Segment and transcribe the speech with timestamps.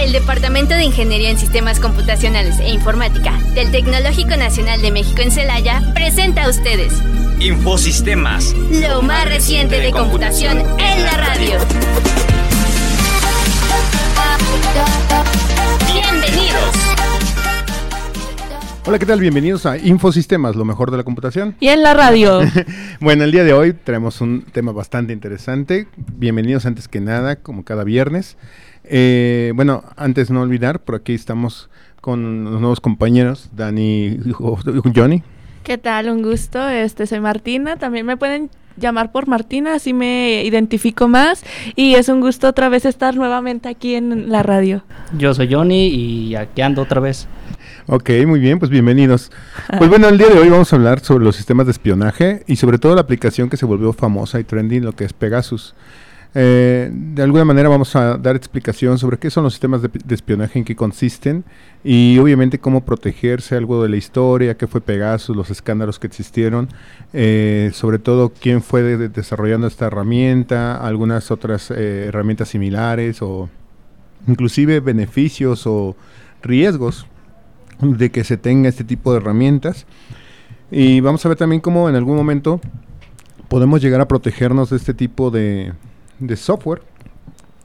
[0.00, 5.30] El Departamento de Ingeniería en Sistemas Computacionales e Informática del Tecnológico Nacional de México en
[5.30, 6.94] Celaya presenta a ustedes
[7.38, 11.58] Infosistemas, lo más reciente de computación en la radio.
[15.92, 16.76] Bienvenidos.
[18.86, 19.20] Hola, ¿qué tal?
[19.20, 21.54] Bienvenidos a Infosistemas, lo mejor de la computación.
[21.60, 22.40] Y en la radio.
[23.00, 25.88] bueno, el día de hoy traemos un tema bastante interesante.
[25.96, 28.38] Bienvenidos antes que nada, como cada viernes.
[28.92, 34.32] Eh, bueno, antes no olvidar, por aquí estamos con los nuevos compañeros, Dani y
[34.94, 35.22] Johnny.
[35.62, 36.10] ¿Qué tal?
[36.10, 36.68] Un gusto.
[36.68, 37.76] Este soy Martina.
[37.76, 41.44] También me pueden llamar por Martina, así me identifico más.
[41.76, 44.82] Y es un gusto otra vez estar nuevamente aquí en la radio.
[45.16, 47.28] Yo soy Johnny y aquí ando otra vez.
[47.86, 49.30] Ok, muy bien, pues bienvenidos.
[49.78, 52.56] Pues bueno, el día de hoy vamos a hablar sobre los sistemas de espionaje y
[52.56, 55.76] sobre todo la aplicación que se volvió famosa y trending, lo que es Pegasus.
[56.32, 60.60] Eh, de alguna manera vamos a dar explicación sobre qué son los sistemas de, espionaje,
[60.60, 61.44] en qué consisten
[61.82, 66.68] y obviamente cómo protegerse, algo de la historia, qué fue Pegasus, los escándalos que existieron,
[67.12, 73.48] eh, sobre todo quién fue desarrollando esta herramienta, algunas otras eh, herramientas similares o
[74.28, 75.96] inclusive beneficios o
[76.42, 77.06] riesgos
[77.80, 79.86] de que se tenga este tipo de herramientas.
[80.70, 82.60] Y vamos a ver también cómo en algún momento
[83.48, 85.72] podemos llegar a protegernos de este tipo de,
[86.36, 86.82] software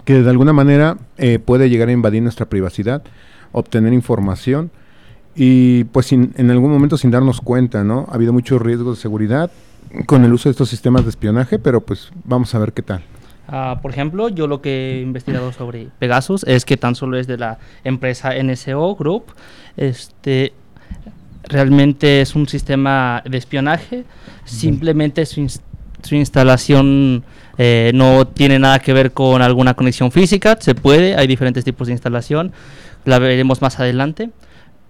[0.04, 3.04] que de alguna manera eh, puede llegar a invadir nuestra privacidad,
[3.52, 4.72] obtener información
[5.36, 8.06] y pues en algún momento sin darnos cuenta, ¿no?
[8.10, 9.52] Ha habido muchos riesgos de seguridad
[10.06, 13.04] con el uso de estos sistemas de espionaje, pero pues vamos a ver qué tal.
[13.48, 17.28] Ah, por ejemplo, yo lo que he investigado sobre Pegasus es que tan solo es
[17.28, 19.26] de la empresa NSO Group.
[19.78, 20.54] Este,
[21.44, 24.04] realmente es un sistema de espionaje.
[24.46, 25.48] Simplemente su,
[26.12, 27.24] instalación
[27.58, 30.58] eh, no tiene nada que ver con alguna conexión física.
[30.60, 32.52] Se puede, hay diferentes tipos de instalación.
[33.06, 34.30] La veremos más adelante.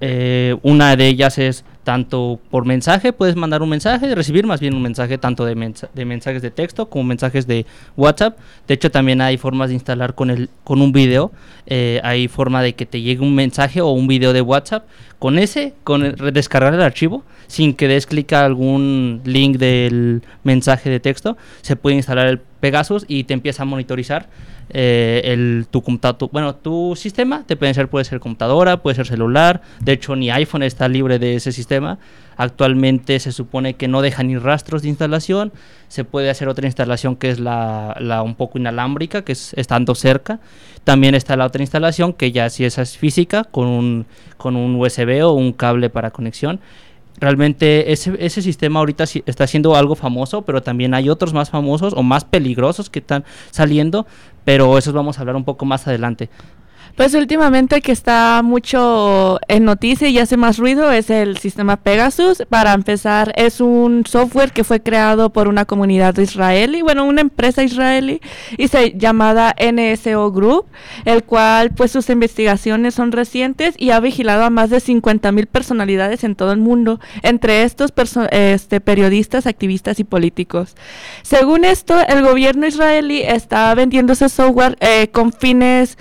[0.02, 4.73] Eh, una de ellas es tanto por mensaje, puedes mandar un mensaje, recibir más bien
[4.73, 7.66] un mensaje tanto de, mensajes de texto como mensajes de
[7.96, 8.38] WhatsApp.
[8.68, 11.31] De hecho, también hay formas de instalar con, el, con un video.
[11.68, 14.88] Eh, hay forma de que te llegue un mensaje o un video de WhatsApp.
[15.19, 20.90] Con ese, con descargar el archivo, sin que des clic a algún link del mensaje
[20.90, 24.28] de texto, se puede instalar el Pegasus y te empieza a monitorizar
[24.69, 29.07] eh, el, tu, tu, bueno, tu sistema, te puede ser, puede ser computadora, puede ser
[29.07, 31.99] celular, de hecho ni iPhone está libre de ese sistema,
[32.37, 35.53] actualmente se supone que no deja ni rastros de instalación,
[35.87, 39.95] se puede hacer otra instalación que es la, la un poco inalámbrica, que es estando
[39.95, 40.39] cerca,
[40.83, 44.05] también está la otra instalación que ya si esa es física, con un,
[44.37, 46.59] con un USB o un cable para conexión,
[47.19, 51.93] realmente ese, ese sistema ahorita está siendo algo famoso, pero también hay otros más famosos
[51.93, 54.05] o más peligrosos que están saliendo,
[54.43, 56.29] pero esos vamos a hablar un poco más adelante.
[56.96, 62.44] Pues últimamente que está mucho en noticia y hace más ruido es el sistema Pegasus.
[62.47, 67.63] Para empezar, es un software que fue creado por una comunidad israelí, bueno, una empresa
[67.63, 68.22] israelí
[68.57, 70.68] y se llamada NSO Group,
[71.03, 75.47] el cual pues sus investigaciones son recientes y ha vigilado a más de 50 mil
[75.47, 77.91] personalidades en todo el mundo, entre estos
[78.31, 80.75] este, periodistas, activistas y políticos.
[81.24, 85.97] Según esto, el gobierno israelí está vendiendo ese software eh, con fines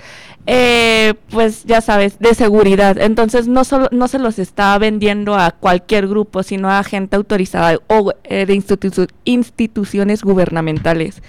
[0.47, 2.97] eh, pues ya sabes, de seguridad.
[2.99, 7.79] Entonces no, solo, no se los está vendiendo a cualquier grupo, sino a gente autorizada
[7.87, 8.61] o eh, de
[9.25, 11.21] instituciones gubernamentales.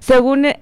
[0.00, 0.58] Según, eh,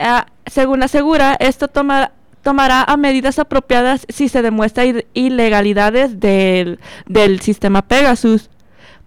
[0.83, 2.13] asegura, esto toma,
[2.43, 4.85] tomará a medidas apropiadas si se demuestra
[5.15, 8.51] ilegalidades del sistema Pegasus.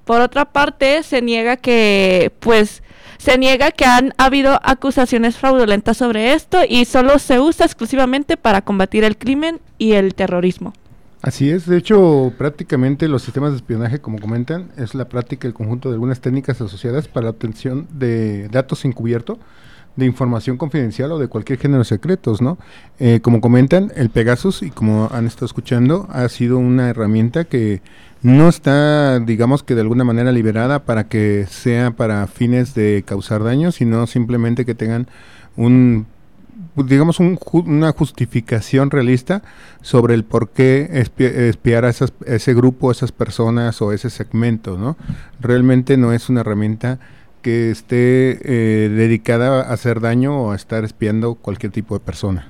[0.06, 2.83] Por otra parte, se niega que, pues,
[3.24, 8.64] se niega que han habido acusaciones fraudulentas sobre esto y solo se usa exclusivamente para
[8.64, 10.74] combatir el crimen y el terrorismo.
[11.22, 15.54] Así es, de hecho prácticamente los sistemas de espionaje, como comentan, es la práctica del
[15.54, 19.40] conjunto de algunas técnicas asociadas para la obtención de datos encubierto,
[19.96, 22.58] de información confidencial o de cualquier género secretos, ¿no?
[23.00, 27.82] Eh, como comentan, el Pegasus, y como han estado escuchando, ha sido una herramienta que
[28.22, 33.44] no está, digamos que de alguna manera liberada para que sea para fines de causar
[33.44, 35.08] daño, sino simplemente que tengan
[35.56, 36.08] un
[36.76, 39.44] digamos una justificación realista
[39.82, 44.98] sobre el por qué espiar a, ese grupo, esas personas o ese segmento, ¿no?
[45.40, 47.00] Realmente no es una herramienta
[47.44, 52.48] que esté eh, dedicada a hacer daño o a estar espiando cualquier tipo de persona.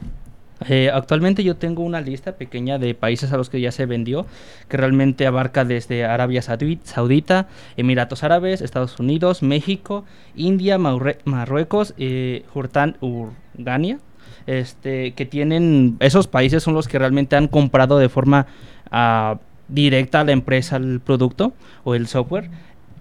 [0.69, 4.25] Eh, actualmente yo tengo una lista pequeña de países a los que ya se vendió,
[4.69, 10.05] que realmente abarca desde Arabia Saudita, Emiratos Árabes, Estados Unidos, México,
[10.35, 13.99] India, Marruecos, eh, Urgania,
[14.45, 18.47] este, que tienen, esos países son los que realmente han comprado de forma
[18.91, 19.37] uh,
[19.67, 21.53] directa a la empresa el producto
[21.83, 22.49] o el software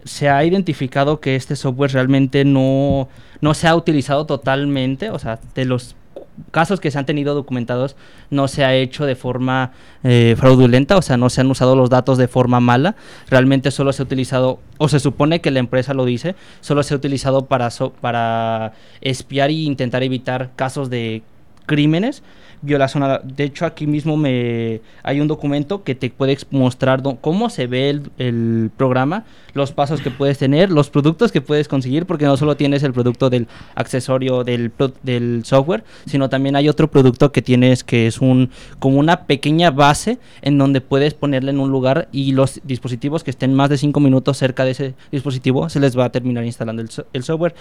[0.04, 3.08] se ha identificado que este software realmente no,
[3.40, 5.96] no se ha utilizado totalmente, o sea, de los
[6.50, 7.96] casos que se han tenido documentados
[8.30, 9.72] no se ha hecho de forma
[10.02, 12.96] eh, fraudulenta, o sea, no se han usado los datos de forma mala,
[13.28, 16.94] realmente solo se ha utilizado, o se supone que la empresa lo dice, solo se
[16.94, 17.68] ha utilizado para,
[18.00, 21.22] para espiar e intentar evitar casos de
[21.66, 22.22] crímenes,
[22.62, 27.50] violación a De hecho, aquí mismo me hay un documento que te puede mostrar cómo
[27.50, 32.24] se ve el, programa, los pasos que puedes tener, los productos que puedes conseguir, porque
[32.24, 34.72] no solo tienes el producto del accesorio del,
[35.02, 39.70] del software, sino también hay otro producto que tienes que es un como una pequeña
[39.70, 43.78] base en donde puedes ponerle en un lugar y los dispositivos que estén más de
[43.78, 47.54] 5 minutos cerca de ese dispositivo se les va a terminar instalando el, el software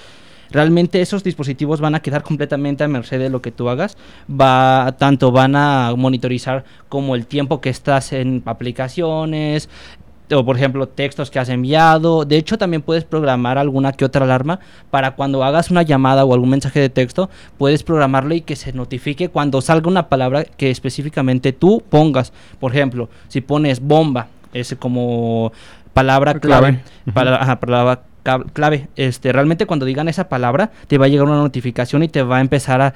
[0.51, 3.97] realmente esos dispositivos van a quedar completamente a merced de lo que tú hagas.
[4.29, 9.69] Va, tanto van a monitorizar como el tiempo que estás en aplicaciones,
[10.33, 12.25] o por ejemplo textos que has enviado.
[12.25, 14.59] De hecho, también puedes programar alguna que otra alarma
[14.89, 18.73] para cuando hagas una llamada o algún mensaje de texto, puedes programarlo y que se
[18.73, 22.33] notifique cuando salga una palabra que específicamente tú pongas.
[22.59, 25.51] Por ejemplo, si pones bomba, es como
[25.93, 26.79] palabra clave,
[27.13, 28.03] palabra
[28.53, 28.87] clave.
[28.95, 32.37] Este, realmente cuando digan esa palabra, te va a llegar una notificación y te va
[32.37, 32.93] a empezar a,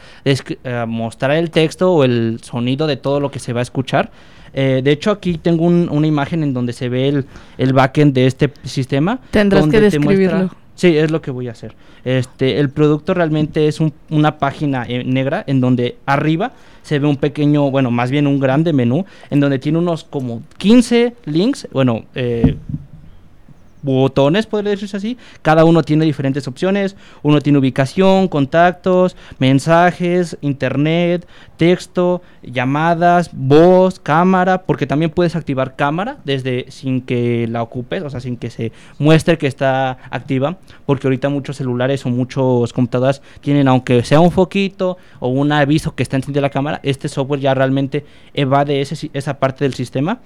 [0.85, 4.11] mostrar el texto o el sonido de todo lo que se va a escuchar.
[4.53, 7.25] Eh, de hecho, aquí tengo una imagen en donde se ve el,
[7.57, 9.19] el backend de este sistema.
[9.31, 10.49] Tendrás que describirlo.
[10.75, 11.75] sí, es lo que voy a hacer.
[12.05, 13.79] Este, el producto realmente es
[14.09, 18.39] una página eh, negra en donde arriba se ve un pequeño, bueno, más bien un
[18.39, 22.55] grande menú, en donde tiene unos como 15 links, bueno, eh,
[23.85, 25.17] botones, podría decirse así.
[25.41, 26.97] Cada uno tiene diferentes opciones.
[27.23, 36.17] Uno tiene ubicación, contactos, mensajes, internet, texto, llamadas, voz, cámara, porque también puedes activar cámara
[36.25, 41.07] desde sin que la ocupes, o sea, sin que se muestre que está activa, porque
[41.07, 46.03] ahorita muchos celulares o muchos computadoras tienen, aunque sea un foquito o un aviso que
[46.03, 50.19] está encendida la cámara, este software ya realmente evade ese, esa parte del sistema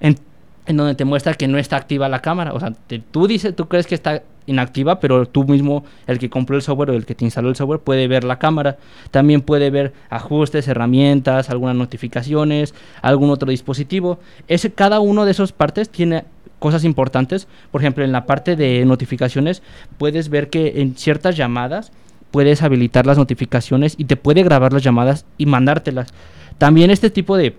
[0.00, 0.16] en
[0.66, 2.52] donde te muestra que no está activa la cámara.
[2.52, 2.72] O sea,
[3.10, 6.90] tú dices, tú crees que está inactiva, pero tú mismo, el que compró el software
[6.90, 8.78] o el que te instaló el software, puede ver la cámara.
[9.10, 14.18] También puede ver ajustes, herramientas, algunas notificaciones, algún otro dispositivo.
[14.48, 16.24] Ese, cada uno de esas partes tiene
[16.58, 17.48] cosas importantes.
[17.70, 19.62] Por ejemplo, en la parte de notificaciones,
[19.98, 21.92] puedes ver que en ciertas llamadas
[22.30, 26.12] puedes habilitar las notificaciones y te puede grabar las llamadas y mandártelas.
[26.58, 27.56] También este tipo de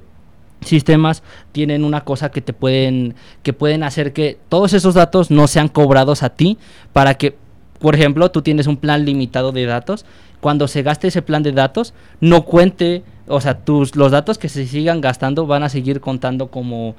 [0.62, 5.48] sistemas tienen una cosa que te pueden que pueden hacer que todos esos datos no
[5.48, 6.58] sean cobrados a ti
[6.94, 7.36] para que
[7.80, 10.06] por ejemplo tú tienes un plan limitado de datos.
[10.40, 14.50] Cuando se gaste ese plan de datos no cuente o sea tus los datos que
[14.50, 16.96] se sigan gastando van a seguir contando como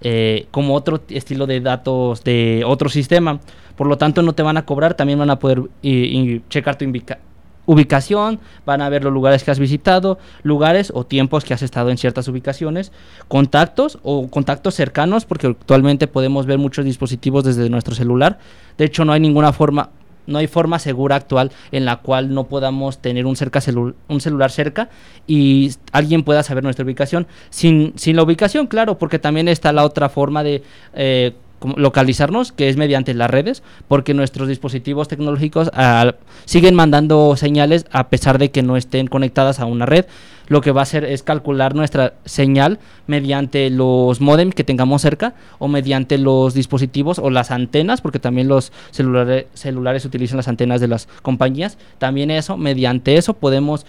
[0.00, 3.40] eh, como otro estilo de datos de otro sistema.
[3.76, 5.62] Por lo tanto no te van a cobrar también van a poder
[6.48, 6.84] checar tu
[7.66, 11.90] ubicación, van a ver los lugares que has visitado, lugares o tiempos que has estado
[11.90, 12.92] en ciertas ubicaciones,
[13.28, 18.38] contactos o contactos cercanos, porque actualmente podemos ver muchos dispositivos desde nuestro celular.
[18.78, 19.90] De hecho, no hay ninguna forma,
[20.26, 23.60] no hay forma segura actual en la cual no podamos tener un, cerca
[24.08, 24.88] un celular cerca
[25.26, 27.26] y alguien pueda saber nuestra ubicación.
[27.50, 30.62] Sin, sin la ubicación, claro, porque también está la otra forma de...
[30.94, 31.34] Eh,
[31.76, 35.70] localizarnos, que es mediante las redes, porque nuestros dispositivos tecnológicos
[36.44, 40.06] siguen mandando señales a pesar de que no estén conectadas a una red.
[40.48, 45.34] Lo que va a hacer es calcular nuestra señal mediante los modems que tengamos cerca
[45.58, 50.80] o mediante los dispositivos o las antenas, porque también los celulares, celulares utilizan las antenas
[50.80, 51.78] de las compañías.
[51.98, 53.86] También eso, mediante eso podemos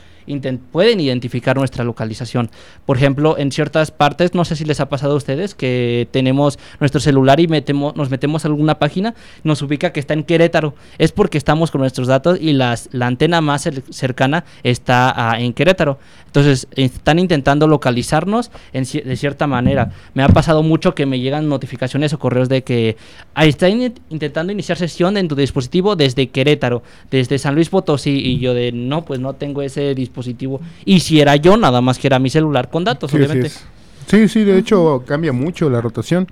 [0.71, 2.49] pueden identificar nuestra localización.
[2.85, 6.59] Por ejemplo, en ciertas partes, no sé si les ha pasado a ustedes, que tenemos
[6.79, 10.75] nuestro celular y metemos, nos metemos a alguna página, nos ubica que está en Querétaro.
[10.97, 15.53] Es porque estamos con nuestros datos y las, la antena más cercana está ah, en
[15.53, 15.99] Querétaro.
[16.45, 19.91] Están intentando localizarnos en, de cierta manera.
[20.13, 22.95] Me ha pasado mucho que me llegan notificaciones o correos de que
[23.35, 28.53] están intentando iniciar sesión en tu dispositivo desde Querétaro, desde San Luis Potosí, y yo
[28.53, 30.61] de no, pues no tengo ese dispositivo dispositivo.
[30.85, 33.49] Y si era yo, nada más que era mi celular con datos, sí, obviamente.
[33.49, 33.59] Sí,
[34.07, 36.27] sí, de hecho cambia mucho la rotación.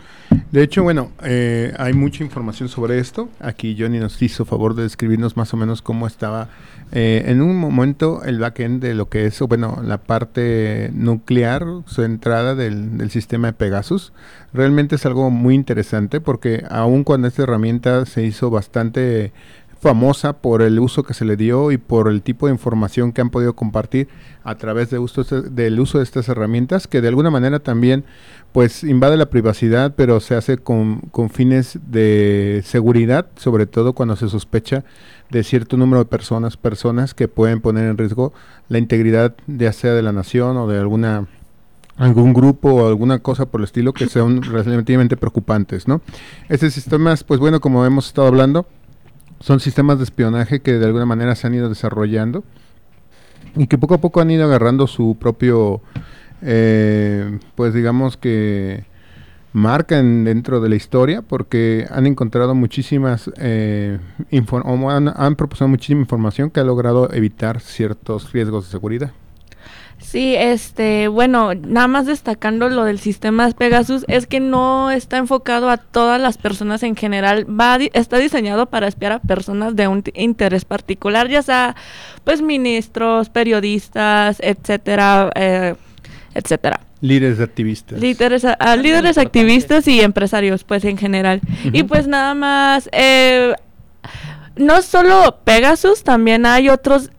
[0.52, 3.30] De hecho, bueno, eh, hay mucha información sobre esto.
[3.40, 6.50] Aquí Johnny nos hizo favor de describirnos más o menos cómo estaba
[6.92, 12.56] eh, en un momento el backend de lo que es, bueno, la parte nuclear centrada
[12.56, 14.12] del, del sistema de Pegasus.
[14.54, 19.32] Realmente es algo muy interesante porque aun cuando esta herramienta se hizo bastante
[19.82, 23.22] famosa por el uso que se le dio y por el tipo de información que
[23.22, 24.08] han podido compartir
[24.44, 28.06] a través de uso, del uso de estas herramientas, que de alguna manera también
[28.52, 34.16] pues invade la privacidad, pero se hace con, con fines de seguridad, sobre todo cuando
[34.16, 34.84] se sospecha
[35.32, 38.34] de cierto número de personas, personas que pueden poner en riesgo
[38.70, 41.28] la integridad ya sea de la nación o de alguna
[41.98, 46.02] algún grupo o alguna cosa por el estilo que sean relativamente preocupantes, ¿no?
[46.50, 48.66] Estos sistemas, pues bueno, como hemos estado hablando,
[49.42, 52.44] son sistemas de espionaje que de alguna manera se han ido desarrollando
[53.56, 55.82] y que poco a poco han ido agarrando su propio,
[56.42, 58.86] eh, pues digamos que
[59.54, 64.00] marcan dentro de la historia porque han encontrado muchísimas eh,
[64.32, 65.36] han, han
[65.68, 69.12] muchísima información que ha logrado evitar ciertos riesgos de seguridad.
[70.02, 75.70] Sí, este, bueno, nada más destacando lo del sistema Pegasus es que no está enfocado
[75.70, 80.04] a todas las personas en general, va está diseñado para espiar a personas de un
[80.14, 81.76] interés particular, ya sea
[82.26, 85.76] pues ministros, periodistas, etcétera, eh,
[86.34, 86.82] etcétera.
[87.02, 88.00] Líderes activistas.
[88.00, 91.42] Líderes, a, líderes activistas y empresarios, pues en general.
[91.72, 93.56] Y pues nada más, eh,
[94.56, 97.12] no solo Pegasus, también hay otros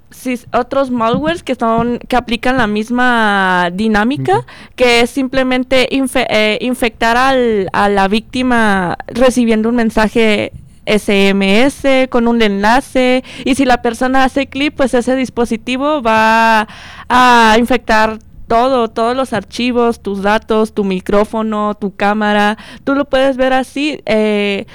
[0.53, 4.45] otros malwares que son que aplican la misma dinámica
[4.77, 10.53] que es simplemente eh, infectar al, a la víctima recibiendo un mensaje
[10.87, 16.67] SMS con un enlace y si la persona hace clic pues ese dispositivo va
[17.09, 18.19] a infectar
[18.53, 24.03] todo, todos los archivos, tus datos, tu micrófono, tu cámara, tú lo puedes ver así.
[24.05, 24.67] Eh,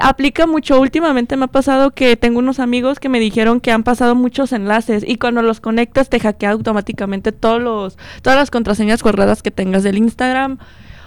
[0.00, 0.80] aplica mucho.
[0.80, 4.52] Últimamente me ha pasado que tengo unos amigos que me dijeron que han pasado muchos
[4.52, 9.50] enlaces y cuando los conectas te hackea automáticamente todos los, todas las contraseñas corredas que
[9.50, 10.56] tengas del Instagram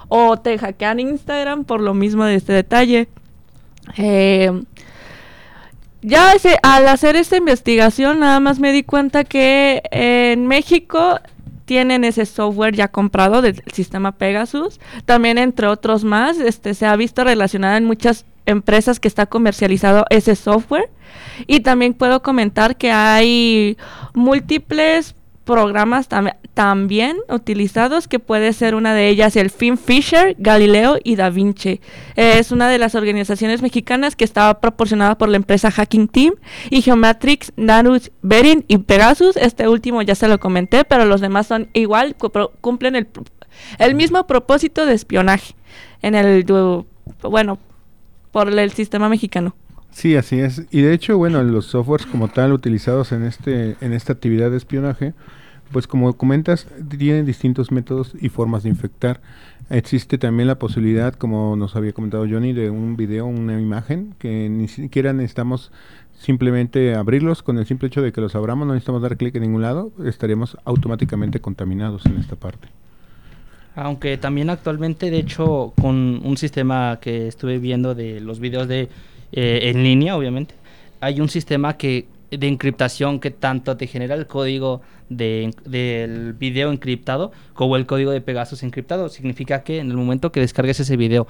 [0.08, 3.10] o te hackean Instagram por lo mismo de este detalle.
[3.98, 4.52] Eh,
[6.04, 11.20] ya al hacer esta investigación nada más me di cuenta que en México
[11.66, 14.80] tienen ese software ya comprado del sistema Pegasus.
[15.06, 20.06] También entre otros más, este se ha visto relacionada en muchas empresas que está comercializado
[20.10, 20.90] ese software.
[21.48, 23.78] Y también puedo comentar que hay
[24.14, 26.10] múltiples programas
[26.54, 31.80] también utilizados, que puede ser una de ellas el Fisher, Galileo y Da Vinci.
[32.16, 36.34] Es una de las organizaciones mexicanas que estaba proporcionada por la empresa Hacking Team
[36.70, 39.38] y Geomatrix, Nanus, Berin y Pegasus.
[39.38, 42.16] Este último ya se lo comenté, pero los demás son igual,
[42.60, 43.08] cumplen el,
[43.78, 45.56] el mismo propósito de espionaje
[46.02, 46.44] en el,
[47.22, 47.60] bueno,
[48.32, 49.56] por el sistema mexicano.
[49.96, 50.64] Sí, así es.
[50.72, 54.58] Y de hecho, bueno, los softwares como tal utilizados en este en esta actividad de
[54.58, 55.14] espionaje,
[55.72, 59.22] pues como comentas, tienen distintos métodos y formas de infectar.
[59.70, 64.50] Existe también la posibilidad, como nos había comentado Johnny, de un video, una imagen, que
[64.50, 65.72] ni siquiera necesitamos
[66.20, 69.44] simplemente abrirlos, con el simple hecho de que los abramos, no necesitamos dar clic en
[69.44, 72.68] ningún lado, estaríamos automáticamente contaminados en esta parte.
[73.76, 78.90] Aunque también actualmente, de hecho, con un sistema que estuve viendo de los videos de
[79.36, 80.56] eh, en línea, obviamente,
[81.02, 86.72] hay un sistema que de encriptación que tanto te genera el código de, del video
[86.72, 89.10] encriptado como el código de Pegasus encriptado.
[89.10, 91.28] Significa que en el momento que descargues ese video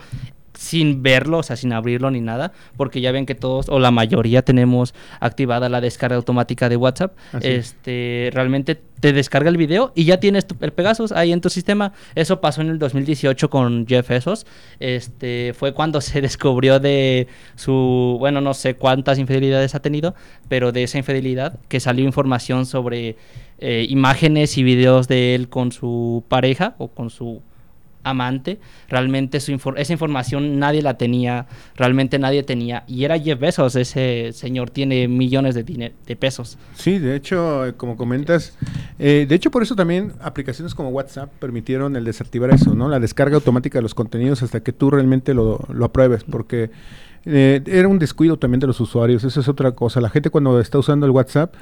[0.57, 3.91] sin verlo, o sea, sin abrirlo ni nada, porque ya ven que todos o la
[3.91, 7.15] mayoría tenemos activada la descarga automática de WhatsApp.
[7.41, 11.93] este, realmente te descarga el video y ya tienes el Pegasus ahí en tu sistema.
[12.15, 14.45] Eso pasó en el 2018 con Jeff Bezos.
[14.79, 20.15] Este, fue cuando se descubrió de su, bueno, no sé cuántas infidelidades ha tenido,
[20.50, 23.15] pero de esa infidelidad que salió información sobre
[23.59, 27.41] eh, imágenes y videos de él con su pareja o con su
[28.05, 32.83] amante, realmente su esa información nadie la tenía, realmente nadie tenía.
[32.88, 35.63] Y era Jeff Bezos, ese señor tiene millones de,
[36.05, 36.57] de pesos.
[36.75, 38.57] Sí, de hecho, eh, como comentas,
[39.00, 42.88] eh, de hecho por eso también aplicaciones como WhatsApp permitieron el desactivar eso, ¿no?
[42.88, 46.69] La descarga automática de los contenidos hasta que tú realmente lo, lo apruebes, porque
[47.27, 50.00] eh, era un descuido también de los usuarios, esa es otra cosa.
[50.00, 51.55] La gente cuando está usando el WhatsApp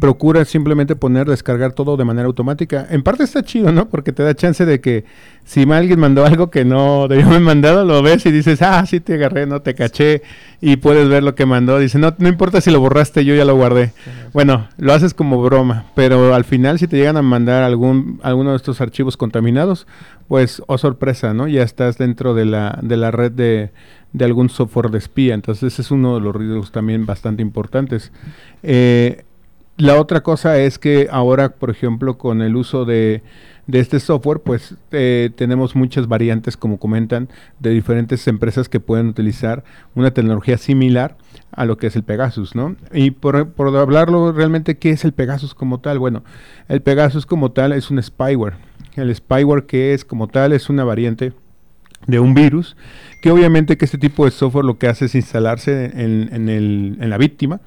[0.00, 2.86] procura simplemente poner, descargar todo de manera automática.
[2.88, 3.88] En parte está chido, ¿no?
[3.88, 5.04] Porque te da chance de que
[5.44, 9.00] si alguien mandó algo que no debió haber mandado, lo ves y dices, ah, sí
[9.00, 10.22] te agarré, no te caché,
[10.60, 11.78] y puedes ver lo que mandó.
[11.78, 13.92] Dice, no, no importa si lo borraste, yo ya lo guardé.
[14.32, 18.50] Bueno, lo haces como broma, pero al final si te llegan a mandar algún alguno
[18.50, 19.86] de estos archivos contaminados,
[20.28, 21.48] pues, oh sorpresa, ¿no?
[21.48, 23.70] Ya estás dentro de la, de la red de
[24.12, 25.34] de algún software de espía.
[25.34, 28.12] Entonces ese es uno de los riesgos también bastante importantes.
[28.62, 29.24] Eh,
[29.76, 33.22] la otra cosa es que ahora, por ejemplo, con el uso de,
[33.66, 39.08] de este software, pues eh, tenemos muchas variantes, como comentan, de diferentes empresas que pueden
[39.08, 39.64] utilizar
[39.94, 41.16] una tecnología similar
[41.52, 42.76] a lo que es el Pegasus, ¿no?
[42.92, 45.98] Y por, por hablarlo realmente, ¿qué es el Pegasus como tal?
[45.98, 46.24] Bueno,
[46.68, 48.54] el Pegasus como tal es un spyware.
[48.96, 51.32] El spyware que es como tal es una variante
[52.10, 52.76] de un virus,
[53.22, 57.18] que obviamente que este tipo de software lo que hace es instalarse en, en, la
[57.18, 57.60] víctima,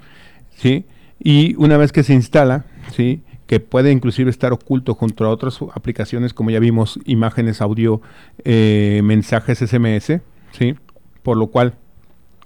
[0.56, 0.86] ¿sí?
[1.20, 3.22] Y una vez que se instala, ¿sí?
[3.48, 8.02] que puede inclusive estar oculto junto a otras aplicaciones como ya vimos, imágenes, audio,
[8.44, 10.22] eh, mensajes SMS,
[10.52, 10.76] ¿sí?
[11.22, 11.76] por lo cual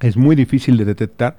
[0.01, 1.37] es muy difícil de detectar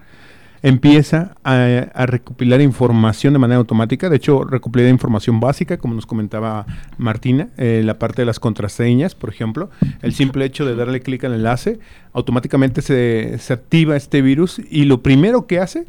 [0.63, 4.09] empieza a, recopilar información de manera automática.
[4.09, 9.15] De hecho, recopilar información básica, como nos comentaba Martina, eh, la parte de las contraseñas,
[9.15, 9.71] por ejemplo.
[10.03, 11.79] El simple hecho de darle clic al enlace,
[12.13, 15.87] automáticamente se activa este virus y lo primero que hace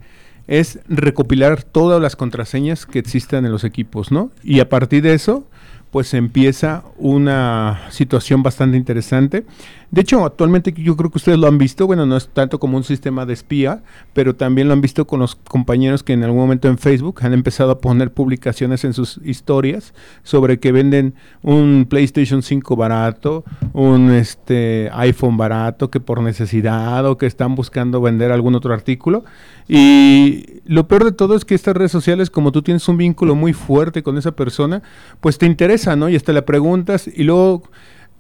[0.50, 4.32] es recopilar todas las contraseñas que existan en los equipos, ¿no?
[4.44, 5.48] Y a partir de eso,
[5.92, 9.46] pues empieza una situación bastante interesante.
[9.92, 12.78] De hecho, actualmente yo creo que ustedes lo han visto, bueno, no es tanto como
[12.78, 13.82] un sistema de espía,
[14.14, 17.34] pero también lo han visto con los compañeros que en algún momento en Facebook han
[17.34, 23.44] empezado a poner publicaciones en sus historias sobre que venden un PlayStation 5 barato,
[23.74, 29.24] un este iPhone barato que por necesidad o que están buscando vender algún otro artículo.
[29.72, 33.36] Y lo peor de todo es que estas redes sociales, como tú tienes un vínculo
[33.36, 34.82] muy fuerte con esa persona,
[35.22, 36.10] pues te interesa, ¿no?
[36.10, 37.62] Y hasta le preguntas y luego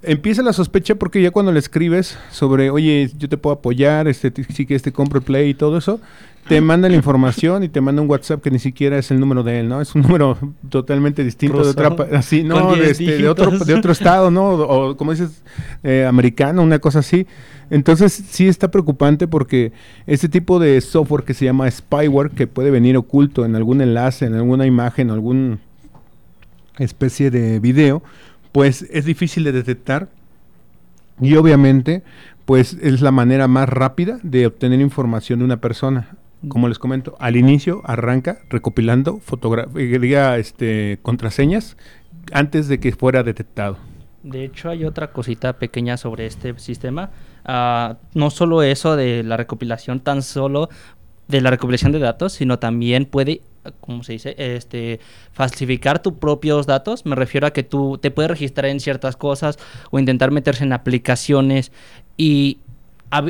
[0.04, 4.32] empieza la sospecha porque ya cuando le escribes sobre, oye, yo te puedo apoyar, este,
[4.44, 6.00] si quieres te compro el play y todo eso,
[6.50, 9.44] te manda la información y te manda un WhatsApp que ni siquiera es el número
[9.44, 9.82] de él, ¿no?
[9.82, 10.36] Es un número
[10.70, 14.50] totalmente distinto de otra, así, no, de, este, de, otro, de otro estado, ¿no?
[14.50, 15.44] O, como dices,
[15.84, 17.28] eh, americano, una cosa así.
[17.70, 19.74] Entonces sí está preocupante porque
[20.08, 24.26] este tipo de software que se llama spyware, que puede venir oculto en algún enlace,
[24.26, 25.60] en alguna imagen, alguna
[26.80, 28.02] especie de video,
[28.52, 30.10] pues es difícil de detectar
[31.22, 32.02] y obviamente
[32.46, 36.18] pues es la manera más rápida de obtener información de una persona.
[36.48, 41.76] Como les comento, al inicio arranca recopilando fotografía, este, contraseñas
[42.32, 43.78] antes de que fuera detectado.
[44.24, 47.12] De hecho, hay otra cosita pequeña sobre este sistema.
[47.48, 50.70] Uh, no solo eso de la recopilación, tan solo
[51.28, 53.42] de la recopilación de datos, sino también puede
[53.80, 54.36] ¿cómo se dice?
[54.38, 55.00] Este,
[55.32, 57.06] falsificar tus propios datos.
[57.06, 59.58] Me refiero a que tú te puedes registrar en ciertas cosas
[59.92, 61.72] o intentar meterse en aplicaciones
[62.18, 62.60] y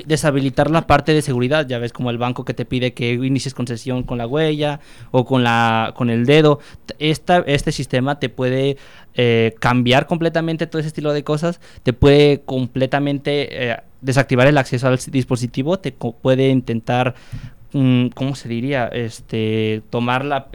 [0.06, 3.54] deshabilitar la parte de seguridad, ya ves como el banco que te pide que inicies
[3.54, 4.80] con sesión con la huella
[5.12, 6.60] o con la con el dedo.
[7.00, 8.78] Este sistema te puede
[9.14, 14.88] eh, cambiar completamente todo ese estilo de cosas, te puede completamente eh, desactivar el acceso
[14.88, 17.16] al dispositivo, te puede intentar
[17.74, 18.88] Mm, ¿cómo se diría?
[18.88, 20.48] Este, tomar la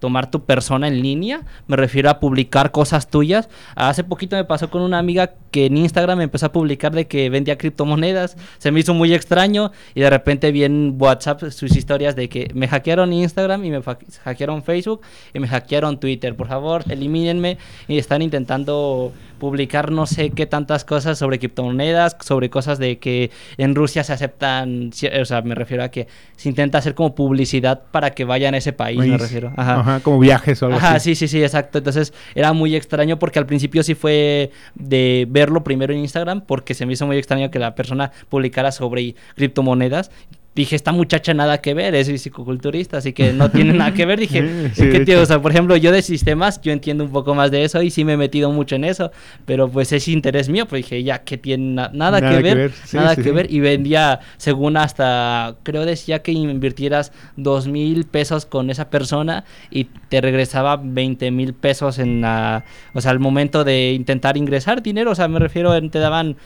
[0.00, 3.48] tomar tu persona en línea, me refiero a publicar cosas tuyas.
[3.76, 7.30] Hace poquito me pasó con una amiga que en Instagram empezó a publicar de que
[7.30, 12.16] vendía criptomonedas, se me hizo muy extraño y de repente vi en WhatsApp sus historias
[12.16, 13.82] de que me hackearon Instagram y me
[14.24, 15.02] hackearon Facebook
[15.34, 17.58] y me hackearon Twitter, por favor, elimínenme.
[17.88, 23.32] Y están intentando publicar no sé qué tantas cosas sobre criptomonedas, sobre cosas de que
[23.56, 27.82] en Rusia se aceptan, o sea, me refiero a que se intenta hacer como publicidad
[27.90, 29.52] para que vayan a ese país, me refiero.
[29.56, 29.98] Ajá.
[30.04, 31.78] como viajes o algo Ajá, sí, sí, sí, exacto.
[31.78, 36.74] Entonces era muy extraño porque al principio sí fue de verlo primero en Instagram porque
[36.74, 40.10] se me hizo muy extraño que la persona publicara sobre criptomonedas
[40.54, 44.20] dije, esta muchacha nada que ver, es psicoculturista, así que no tiene nada que ver.
[44.20, 45.22] Dije, ¿qué tío?
[45.22, 47.90] O sea, por ejemplo, yo de sistemas, yo entiendo un poco más de eso y
[47.90, 49.12] sí me he metido mucho en eso,
[49.46, 53.32] pero pues es interés mío, pues dije, ya que tiene nada, que ver, nada que
[53.32, 59.44] ver, y vendía, según hasta, creo decía que invirtieras dos mil pesos con esa persona
[59.70, 64.82] y te regresaba 20 mil pesos en la, o sea, al momento de intentar ingresar
[64.82, 66.36] dinero, o sea, me refiero, te daban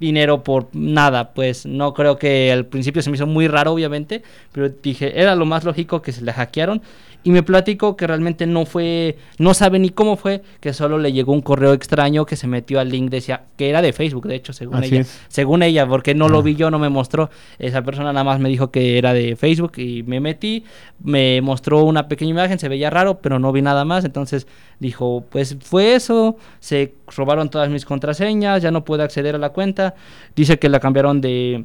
[0.00, 4.22] dinero por nada, pues no creo que al principio se me hizo muy raro, obviamente,
[4.50, 6.82] pero dije, era lo más lógico que se le hackearon
[7.22, 11.12] y me platico que realmente no fue, no sabe ni cómo fue, que solo le
[11.12, 14.36] llegó un correo extraño que se metió al link, decía que era de Facebook, de
[14.36, 18.12] hecho, según ella, según ella, porque no lo vi yo, no me mostró, esa persona
[18.12, 20.64] nada más me dijo que era de Facebook y me metí,
[21.02, 24.46] me mostró una pequeña imagen, se veía raro, pero no vi nada más, entonces
[24.78, 29.50] dijo, pues fue eso, se robaron todas mis contraseñas, ya no puedo acceder a la
[29.50, 29.94] cuenta,
[30.34, 31.64] dice que la cambiaron de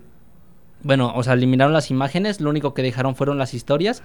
[0.85, 4.03] bueno, o sea, eliminaron las imágenes, lo único que dejaron fueron las historias.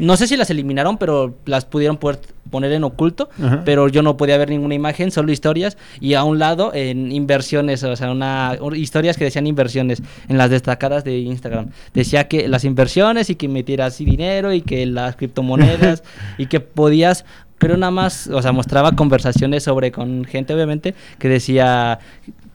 [0.00, 3.28] No sé si las eliminaron, pero las pudieron poner en oculto,
[3.66, 7.84] pero yo no podía ver ninguna imagen, solo historias y a un lado en inversiones,
[7.84, 11.68] o sea, una historias que decían inversiones en las destacadas de Instagram.
[11.92, 16.02] Decía que las inversiones y que metieras dinero y que las criptomonedas
[16.38, 17.26] y que podías
[17.58, 22.00] creo nada más, o sea, mostraba conversaciones sobre con gente obviamente que decía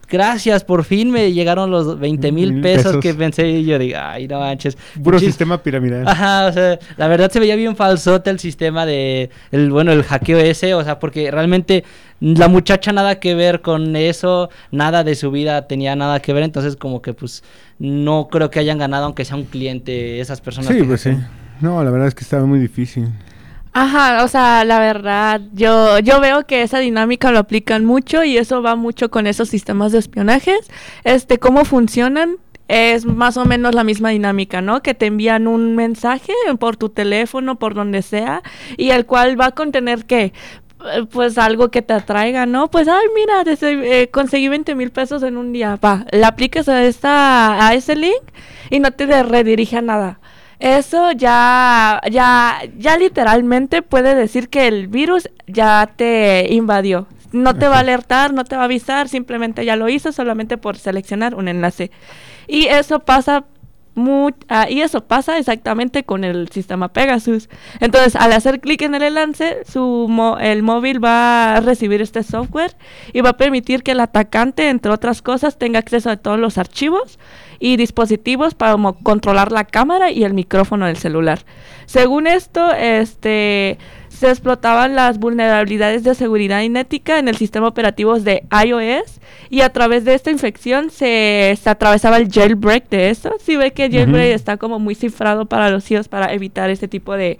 [0.08, 3.02] gracias, por fin me llegaron los 20 mil pesos, pesos.
[3.02, 4.76] que pensé y yo digo, ay, no manches.
[5.02, 6.06] Puro Muchis- sistema piramidal.
[6.08, 10.02] Ajá, o sea, la verdad se veía bien falsote el sistema de, el, bueno, el
[10.02, 11.84] hackeo ese, o sea, porque realmente
[12.20, 16.42] la muchacha nada que ver con eso, nada de su vida tenía nada que ver,
[16.42, 17.44] entonces como que pues
[17.78, 20.70] no creo que hayan ganado aunque sea un cliente esas personas.
[20.70, 21.10] Sí, que pues sí.
[21.60, 23.08] No, la verdad es que estaba muy difícil.
[23.80, 28.36] Ajá, o sea, la verdad, yo, yo veo que esa dinámica lo aplican mucho y
[28.36, 30.68] eso va mucho con esos sistemas de espionajes.
[31.04, 34.82] Este, cómo funcionan es más o menos la misma dinámica, ¿no?
[34.82, 38.42] Que te envían un mensaje por tu teléfono, por donde sea,
[38.76, 40.32] y el cual va a contener qué?
[41.12, 42.68] Pues algo que te atraiga, ¿no?
[42.72, 45.76] Pues, ay, mira, eh, conseguí 20 mil pesos en un día.
[45.76, 48.22] Va, le aplicas a, esta, a ese link
[48.70, 50.18] y no te redirige a nada.
[50.60, 57.06] Eso ya, ya, ya literalmente puede decir que el virus ya te invadió.
[57.30, 60.56] No te va a alertar, no te va a avisar, simplemente ya lo hizo solamente
[60.56, 61.90] por seleccionar un enlace.
[62.46, 63.44] Y eso pasa
[64.48, 67.48] ah, y eso pasa exactamente con el sistema Pegasus.
[67.80, 70.08] Entonces, al hacer clic en el enlace, su
[70.40, 72.76] el móvil va a recibir este software
[73.12, 76.58] y va a permitir que el atacante, entre otras cosas, tenga acceso a todos los
[76.58, 77.18] archivos
[77.58, 81.40] y dispositivos para controlar la cámara y el micrófono del celular.
[81.86, 83.78] Según esto, este
[84.18, 89.72] se explotaban las vulnerabilidades de seguridad inética en el sistema operativo de iOS y a
[89.72, 93.34] través de esta infección se, se atravesaba el jailbreak de eso.
[93.38, 97.14] Si ve que jailbreak está como muy cifrado para los iOS para evitar este tipo
[97.14, 97.38] de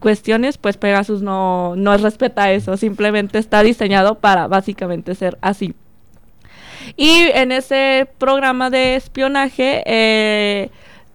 [0.00, 5.72] cuestiones, pues Pegasus no, no respeta eso, simplemente está diseñado para básicamente ser así.
[6.96, 10.70] Y en ese programa de espionaje, eh,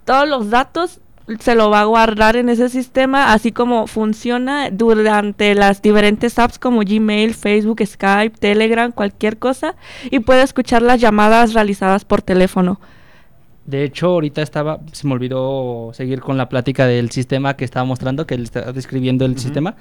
[0.06, 1.02] todos los datos
[1.40, 6.60] se lo va a guardar en ese sistema, así como funciona durante las diferentes apps
[6.60, 9.76] como Gmail, Facebook, Skype, Telegram, cualquier cosa,
[10.12, 12.80] y puede escuchar las llamadas realizadas por teléfono.
[13.66, 17.86] De hecho, ahorita estaba, se me olvidó seguir con la plática del sistema que estaba
[17.86, 19.76] mostrando, que él está describiendo el sistema.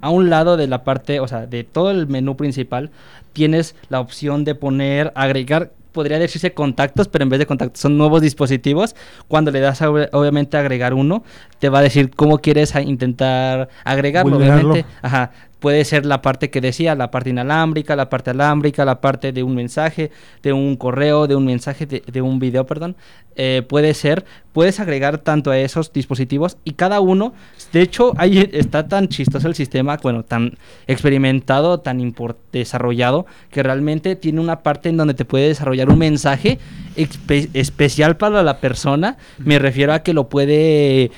[0.00, 2.90] A un lado de la parte, o sea, de todo el menú principal,
[3.32, 7.98] tienes la opción de poner, agregar, podría decirse contactos, pero en vez de contactos son
[7.98, 8.94] nuevos dispositivos.
[9.28, 11.24] Cuando le das, a- obviamente, a agregar uno,
[11.58, 14.30] te va a decir cómo quieres intentar agregarlo.
[14.32, 14.70] Vulnerarlo.
[14.72, 15.30] Obviamente, Ajá.
[15.60, 19.42] Puede ser la parte que decía, la parte inalámbrica, la parte alámbrica, la parte de
[19.42, 20.10] un mensaje,
[20.42, 22.96] de un correo, de un mensaje, de, de un video, perdón.
[23.36, 27.32] Eh, puede ser, puedes agregar tanto a esos dispositivos y cada uno,
[27.72, 32.14] de hecho, ahí está tan chistoso el sistema, bueno, tan experimentado, tan
[32.52, 36.58] desarrollado, que realmente tiene una parte en donde te puede desarrollar un mensaje
[36.96, 39.16] espe- especial para la persona.
[39.38, 41.10] Me refiero a que lo puede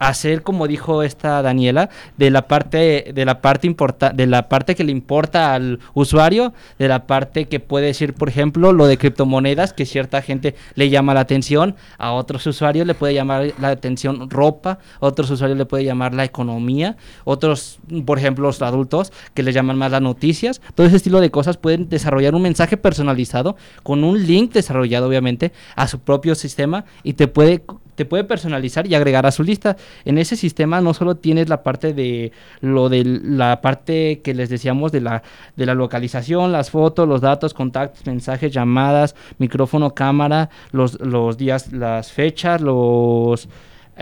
[0.00, 4.74] hacer como dijo esta Daniela de la parte de la parte importa de la parte
[4.74, 8.96] que le importa al usuario de la parte que puede decir por ejemplo lo de
[8.96, 13.68] criptomonedas que cierta gente le llama la atención a otros usuarios le puede llamar la
[13.68, 19.42] atención ropa otros usuarios le puede llamar la economía otros por ejemplo los adultos que
[19.42, 23.56] les llaman más las noticias todo ese estilo de cosas pueden desarrollar un mensaje personalizado
[23.82, 27.62] con un link desarrollado obviamente a su propio sistema y te puede
[28.00, 29.76] te puede personalizar y agregar a su lista.
[30.04, 34.48] En ese sistema no solo tienes la parte de lo de la parte que les
[34.48, 35.22] decíamos de la
[35.56, 41.72] de la localización, las fotos, los datos, contactos, mensajes, llamadas, micrófono, cámara, los los días,
[41.72, 43.48] las fechas, los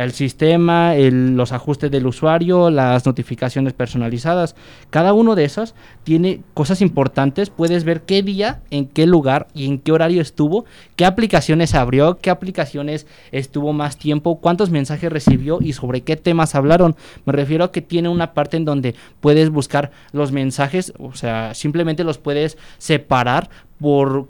[0.04, 4.54] el sistema, el- los ajustes del usuario, las notificaciones personalizadas.
[4.90, 7.50] Cada uno de esos tiene cosas importantes.
[7.50, 12.18] Puedes ver qué día, en qué lugar y en qué horario estuvo, qué aplicaciones abrió,
[12.18, 16.94] qué aplicaciones estuvo más tiempo, cuántos mensajes recibió y sobre qué temas hablaron.
[17.24, 21.54] Me refiero a que tiene una parte en donde puedes buscar los mensajes, o sea,
[21.54, 24.28] simplemente los puedes separar por,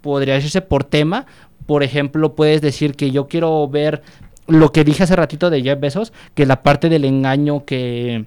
[0.00, 1.26] podría decirse por tema.
[1.66, 4.02] Por ejemplo, puedes decir que yo quiero ver
[4.50, 8.24] lo que dije hace ratito de Jeff Bezos, que la parte del engaño que,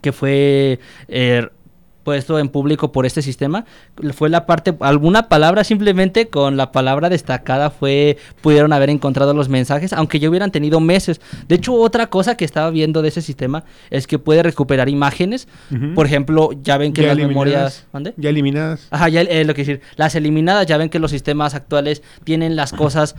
[0.00, 1.48] que fue eh,
[2.04, 3.64] puesto en público por este sistema,
[4.12, 9.48] fue la parte, alguna palabra simplemente con la palabra destacada fue, pudieron haber encontrado los
[9.48, 11.20] mensajes, aunque ya hubieran tenido meses.
[11.48, 15.48] De hecho, otra cosa que estaba viendo de ese sistema es que puede recuperar imágenes.
[15.94, 17.86] Por ejemplo, ya ven que Ya las memorias...
[17.92, 18.14] ¿Mande?
[18.16, 18.86] Ya eliminadas.
[18.90, 19.80] Ajá, ya eh, lo que decir.
[19.96, 23.16] Las eliminadas, ya ven que los sistemas actuales tienen las cosas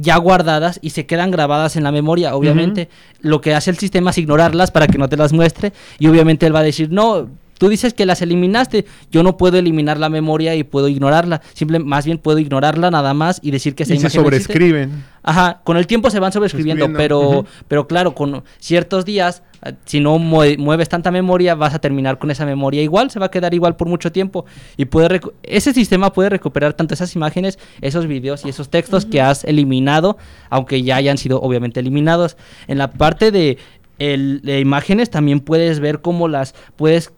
[0.00, 2.34] ya guardadas y se quedan grabadas en la memoria.
[2.34, 2.88] Obviamente,
[3.20, 5.72] lo que hace el sistema es ignorarlas para que no te las muestre.
[5.98, 9.58] Y obviamente él va a decir, no, tú dices que las eliminaste, yo no puedo
[9.58, 13.74] eliminar la memoria y puedo ignorarla, simple, más bien puedo ignorarla nada más y decir
[13.74, 15.04] que esa y se sobrescriben.
[15.22, 20.00] Ajá, con el tiempo se van sobrescribiendo, pero, pero claro, con ciertos días, eh, si
[20.00, 23.52] no mueves tanta memoria, vas a terminar con esa memoria igual, se va a quedar
[23.52, 24.46] igual por mucho tiempo.
[24.78, 29.20] Y puede ese sistema puede recuperar tanto esas imágenes, esos videos y esos textos que
[29.20, 30.16] has eliminado,
[30.48, 32.36] aunque ya hayan sido obviamente eliminados.
[32.66, 33.58] En la parte de
[33.98, 37.10] el, de imágenes también puedes ver cómo las puedes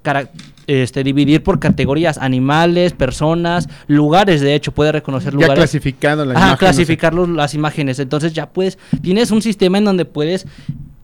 [0.66, 5.57] este, dividir por categorías, animales, personas, lugares, de hecho, puede reconocer lugares.
[5.57, 7.99] Ya clasificando las clasificar las imágenes.
[7.99, 10.47] Entonces ya puedes, tienes un sistema en donde puedes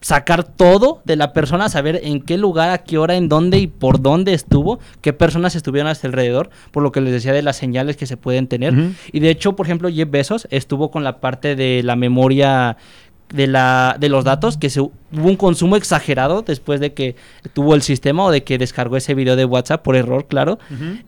[0.01, 3.67] sacar todo de la persona, saber en qué lugar, a qué hora, en dónde y
[3.67, 7.57] por dónde estuvo, qué personas estuvieron hasta alrededor, por lo que les decía de las
[7.57, 8.73] señales que se pueden tener.
[9.11, 12.77] Y de hecho, por ejemplo, Jeff Bezos estuvo con la parte de la memoria
[13.29, 17.15] de, la, de los datos, que se, hubo un consumo exagerado después de que
[17.53, 20.59] tuvo el sistema o de que descargó ese video de WhatsApp por error, claro.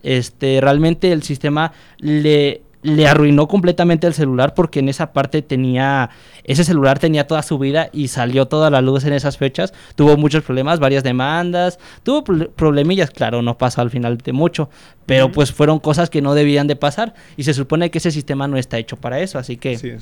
[0.04, 6.10] Este, realmente el sistema le, le arruinó completamente el celular porque en esa parte tenía,
[6.44, 9.74] ese celular tenía toda su vida y salió toda la luz en esas fechas.
[9.96, 14.70] Tuvo muchos problemas, varias demandas, tuvo problemillas, claro, no pasó al final de mucho,
[15.06, 18.48] pero pues fueron cosas que no debían de pasar y se supone que ese sistema
[18.48, 20.00] no está hecho para eso, así que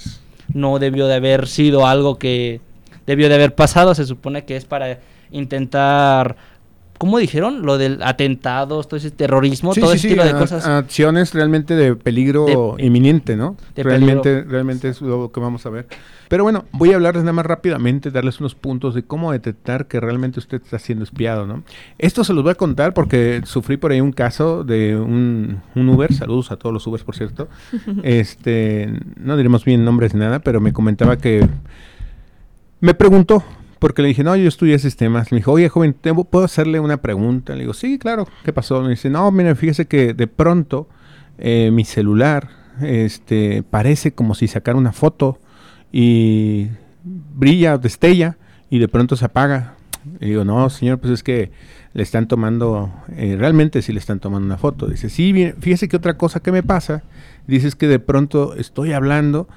[0.54, 2.62] no debió de haber sido algo que
[3.06, 5.00] debió de haber pasado, se supone que es para
[5.32, 6.36] intentar
[6.98, 7.64] ¿cómo dijeron?
[7.64, 10.66] Lo del atentado, todo ese terrorismo, todo ese tipo de cosas.
[10.66, 13.56] Acciones realmente de peligro inminente, ¿no?
[13.76, 15.88] realmente, realmente es lo que vamos a ver.
[16.28, 20.00] Pero bueno, voy a hablarles nada más rápidamente, darles unos puntos de cómo detectar que
[20.00, 21.64] realmente usted está siendo espiado, ¿no?
[21.98, 25.90] Esto se los voy a contar porque sufrí por ahí un caso de un, un
[25.90, 27.48] Uber, saludos a todos los Ubers, por cierto.
[28.04, 31.48] este, no diremos bien nombres ni nada, pero me comentaba que
[32.80, 33.44] me preguntó,
[33.80, 35.32] porque le dije, no, yo estudié sistemas.
[35.32, 35.96] Me dijo, oye, joven,
[36.30, 37.54] ¿puedo hacerle una pregunta?
[37.54, 38.82] Le digo, sí, claro, ¿qué pasó?
[38.82, 40.88] Me dice, no, mire, fíjese que de pronto
[41.38, 42.50] eh, mi celular
[42.82, 45.40] este, parece como si sacara una foto
[45.92, 46.68] y
[47.04, 48.38] brilla, destella
[48.70, 49.76] y de pronto se apaga.
[50.20, 51.52] Le digo, no, señor, pues es que
[51.94, 54.88] le están tomando, eh, realmente sí le están tomando una foto.
[54.88, 57.04] Dice, sí, fíjese que otra cosa que me pasa,
[57.48, 59.48] dice es que de pronto estoy hablando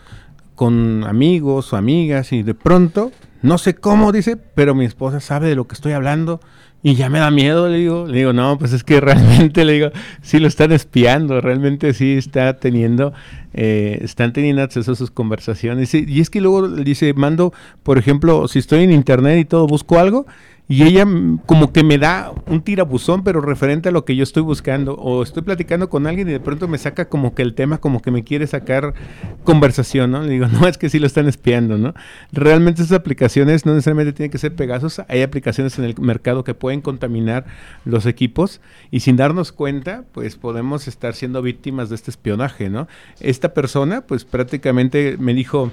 [0.54, 5.48] con amigos o amigas y de pronto no sé cómo, dice, pero mi esposa sabe
[5.48, 6.40] de lo que estoy hablando
[6.82, 8.06] y ya me da miedo, le digo.
[8.06, 9.90] Le digo, no, pues es que realmente, le digo,
[10.22, 13.12] sí lo están espiando, realmente sí está teniendo,
[13.52, 15.94] eh, están teniendo acceso a sus conversaciones.
[15.94, 19.66] Y, y es que luego dice, mando, por ejemplo, si estoy en internet y todo,
[19.66, 20.26] busco algo
[20.70, 21.04] y ella
[21.46, 24.94] como que me da un tirabuzón, pero referente a lo que yo estoy buscando.
[24.94, 28.00] O estoy platicando con alguien y de pronto me saca como que el tema, como
[28.00, 28.94] que me quiere sacar
[29.42, 30.22] conversación, ¿no?
[30.22, 31.92] Le digo, no, es que sí lo están espiando, ¿no?
[32.30, 35.00] Realmente esas aplicaciones no necesariamente tienen que ser Pegasus.
[35.08, 37.46] Hay aplicaciones en el mercado que pueden contaminar
[37.84, 38.60] los equipos
[38.92, 42.86] y sin darnos cuenta, pues podemos estar siendo víctimas de este espionaje, ¿no?
[43.18, 45.72] Esta persona, pues prácticamente me dijo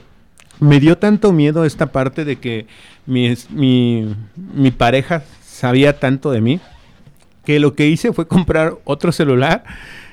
[0.60, 2.68] me dio tanto miedo esta parte de que
[3.06, 6.60] mi, mi, mi, pareja sabía tanto de mí
[7.46, 9.64] que lo que hice fue comprar otro celular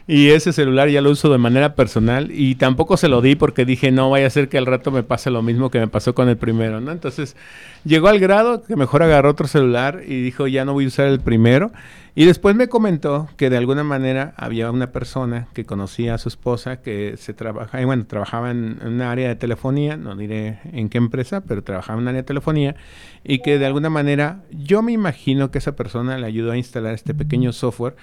[0.07, 3.65] y ese celular ya lo uso de manera personal y tampoco se lo di porque
[3.65, 6.15] dije no vaya a ser que al rato me pase lo mismo que me pasó
[6.15, 6.93] con el primero, ¿no?
[6.93, 7.37] Entonces
[7.85, 11.07] llegó al grado que mejor agarró otro celular y dijo ya no voy a usar
[11.07, 11.73] el primero
[12.15, 16.29] y después me comentó que de alguna manera había una persona que conocía a su
[16.29, 20.91] esposa que se trabaja, y bueno, trabajaba en, una área de telefonía, no diré en
[20.91, 22.77] qué empresa, pero trabajaba en un área de telefonía
[23.25, 26.95] y que de alguna manera yo me imagino que esa persona le ayudó a instalar
[26.95, 27.97] este pequeño software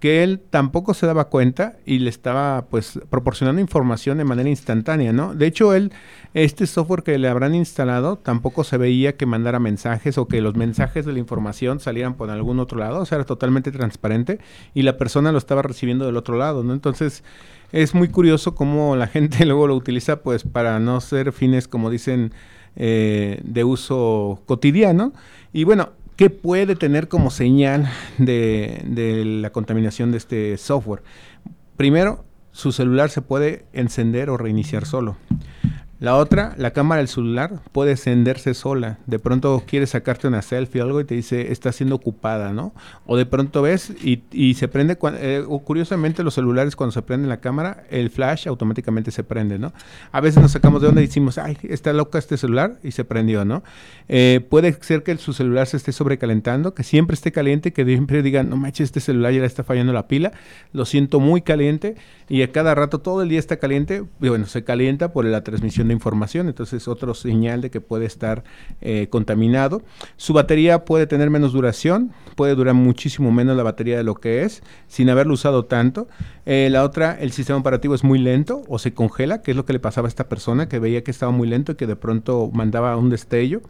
[0.00, 5.12] que él tampoco se daba cuenta y le estaba pues proporcionando información de manera instantánea,
[5.12, 5.34] ¿no?
[5.34, 5.92] De hecho, él,
[6.34, 10.54] este software que le habrán instalado, tampoco se veía que mandara mensajes o que los
[10.54, 14.38] mensajes de la información salieran por algún otro lado, o sea, era totalmente transparente
[14.72, 16.74] y la persona lo estaba recibiendo del otro lado, ¿no?
[16.74, 17.24] Entonces,
[17.72, 21.90] es muy curioso cómo la gente luego lo utiliza pues para no ser fines, como
[21.90, 22.32] dicen,
[22.76, 25.12] eh, de uso cotidiano.
[25.52, 31.04] Y bueno, ¿Qué puede tener como señal de, la contaminación de este software?
[31.76, 35.16] Primero, su celular se puede encender o reiniciar solo.
[36.00, 38.98] La otra, la cámara del celular puede encenderse sola.
[39.06, 42.72] De pronto quieres sacarte una selfie o algo y te dice está siendo ocupada, ¿no?
[43.04, 47.26] O de pronto ves y, se prende, eh, o curiosamente los celulares cuando se prende
[47.26, 49.72] la cámara, el flash automáticamente se prende, ¿no?
[50.12, 53.04] A veces nos sacamos de onda y decimos, ay, está loca este celular y se
[53.04, 53.64] prendió, ¿no?
[54.08, 58.22] Eh, puede ser que su celular se esté sobrecalentando, que siempre esté caliente, que siempre
[58.22, 60.30] digan, no manches, este celular ya le está fallando la pila,
[60.72, 61.96] lo siento muy caliente
[62.28, 65.42] y a cada rato todo el día está caliente, y bueno, se calienta por la
[65.42, 68.44] transmisión información, entonces otro señal de que puede estar
[68.80, 69.82] eh, contaminado.
[70.16, 74.42] Su batería puede tener menos duración, puede durar muchísimo menos la batería de lo que
[74.42, 76.08] es, sin haberlo usado tanto.
[76.46, 79.64] Eh, la otra, el sistema operativo es muy lento o se congela, que es lo
[79.64, 81.96] que le pasaba a esta persona, que veía que estaba muy lento y que de
[81.96, 83.62] pronto mandaba un destello.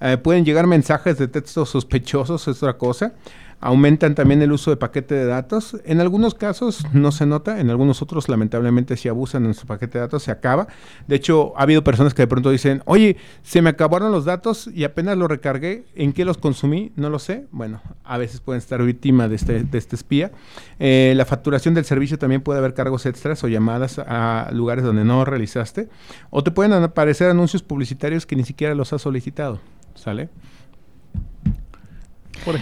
[0.00, 3.14] Eh, pueden llegar mensajes de texto sospechosos, es otra cosa.
[3.60, 5.76] Aumentan también el uso de paquete de datos.
[5.84, 9.98] En algunos casos no se nota, en algunos otros lamentablemente si abusan de nuestro paquete
[9.98, 10.68] de datos se acaba.
[11.08, 14.68] De hecho, ha habido personas que de pronto dicen, oye, se me acabaron los datos
[14.72, 16.92] y apenas los recargué, ¿en qué los consumí?
[16.94, 17.46] No lo sé.
[17.50, 20.30] Bueno, a veces pueden estar víctima de este, de este espía.
[20.78, 25.04] Eh, la facturación del servicio también puede haber cargos extras o llamadas a lugares donde
[25.04, 25.88] no realizaste.
[26.30, 29.60] O te pueden aparecer anuncios publicitarios que ni siquiera los has solicitado.
[29.94, 30.28] ¿Sale?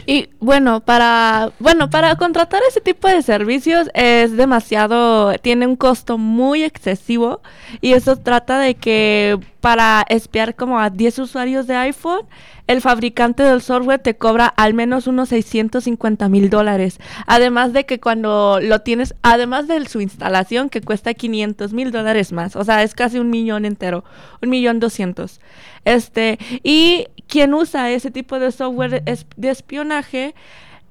[0.06, 6.18] Y bueno, para bueno, para contratar ese tipo de servicios es demasiado tiene un costo
[6.18, 7.40] muy excesivo
[7.80, 12.20] y eso trata de que para espiar como a 10 usuarios de iPhone,
[12.66, 16.98] el fabricante del software te cobra al menos unos 650 mil dólares.
[17.26, 22.32] Además de que cuando lo tienes, además de su instalación que cuesta 500 mil dólares
[22.32, 24.04] más, o sea, es casi un millón entero,
[24.42, 25.40] un millón doscientos.
[25.84, 29.02] Este, y quien usa ese tipo de software
[29.36, 30.34] de espionaje,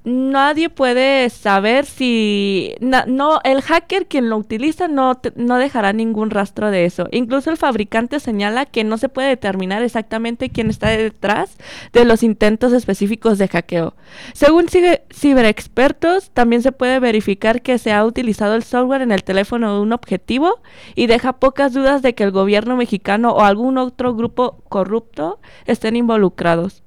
[0.06, 6.70] nadie puede saber si no el hacker quien lo utiliza no no dejará ningún rastro
[6.70, 7.08] de eso.
[7.10, 11.56] Incluso el fabricante señala que no se puede determinar exactamente quién está detrás
[11.92, 13.94] de los intentos específicos de hackeo.
[14.32, 19.74] Según ciberexpertos, también se puede verificar que se ha utilizado el software en el teléfono
[19.74, 20.60] de un objetivo
[20.94, 25.96] y deja pocas dudas de que el gobierno mexicano o algún otro grupo corrupto estén
[25.96, 26.85] involucrados.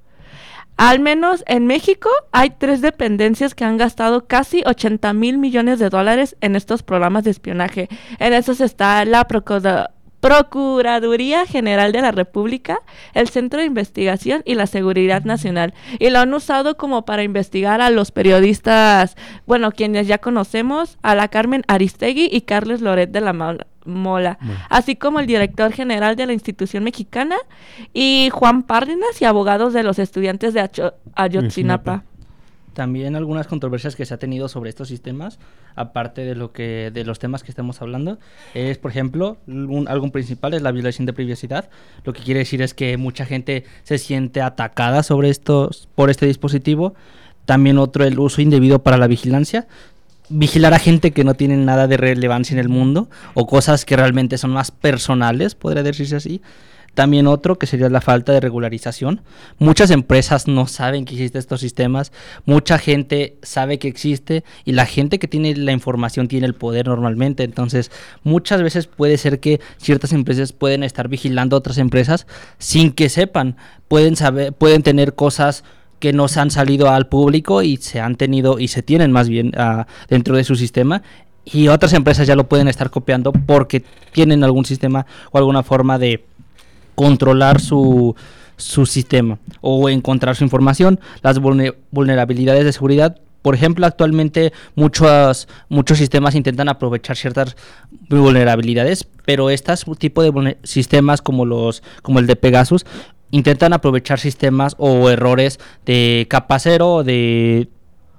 [0.79, 5.89] Al menos en México hay tres dependencias que han gastado casi 80 mil millones de
[5.89, 7.89] dólares en estos programas de espionaje.
[8.17, 9.27] En esos está la
[10.21, 12.79] Procuraduría General de la República,
[13.13, 15.73] el Centro de Investigación y la Seguridad Nacional.
[15.99, 21.13] Y lo han usado como para investigar a los periodistas, bueno, quienes ya conocemos, a
[21.13, 23.33] la Carmen Aristegui y Carles Loret de la
[23.89, 24.37] Mola,
[24.69, 27.35] así como el director general de la institución mexicana
[27.93, 30.69] y Juan Párdenas y abogados de los estudiantes de
[31.15, 32.03] Ayotzinapa.
[32.73, 35.39] También algunas controversias que se ha tenido sobre estos sistemas,
[35.75, 38.19] aparte de lo que de los temas que estamos hablando,
[38.53, 39.37] es por ejemplo,
[39.87, 41.69] algo principal es la violación de privacidad.
[42.05, 46.25] Lo que quiere decir es que mucha gente se siente atacada sobre estos por este
[46.27, 46.93] dispositivo.
[47.45, 49.67] También otro el uso indebido para la vigilancia
[50.29, 53.95] vigilar a gente que no tiene nada de relevancia en el mundo o cosas que
[53.95, 56.41] realmente son más personales, podría decirse así.
[56.95, 59.21] También otro que sería la falta de regularización.
[59.57, 62.11] Muchas empresas no saben que existen estos sistemas,
[62.45, 66.87] mucha gente sabe que existe y la gente que tiene la información tiene el poder
[66.87, 67.43] normalmente.
[67.43, 67.91] Entonces,
[68.23, 73.09] muchas veces puede ser que ciertas empresas pueden estar vigilando a otras empresas sin que
[73.09, 73.55] sepan.
[73.87, 75.63] Pueden saber, pueden tener cosas
[75.99, 79.29] que no se han salido al público y se han tenido y se tienen más
[79.29, 81.01] bien uh, dentro de su sistema
[81.45, 85.97] y otras empresas ya lo pueden estar copiando porque tienen algún sistema o alguna forma
[85.97, 86.23] de
[86.95, 88.15] controlar su,
[88.57, 90.99] su sistema o encontrar su información.
[91.21, 97.55] Las vulnerabilidades de seguridad por ejemplo, actualmente muchos, muchos sistemas intentan aprovechar ciertas
[98.09, 102.85] vulnerabilidades, pero estos tipo de sistemas como los como el de Pegasus
[103.31, 107.69] intentan aprovechar sistemas o errores de capa cero de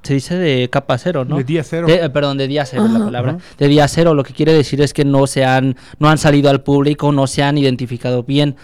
[0.03, 1.37] se dice de capa cero, ¿no?
[1.37, 1.87] De día cero.
[1.89, 3.37] Eh, perdón, de día cero la palabra.
[3.59, 6.49] De día cero, lo que quiere decir es que no se han, no han salido
[6.49, 8.57] al público, no se han identificado bien.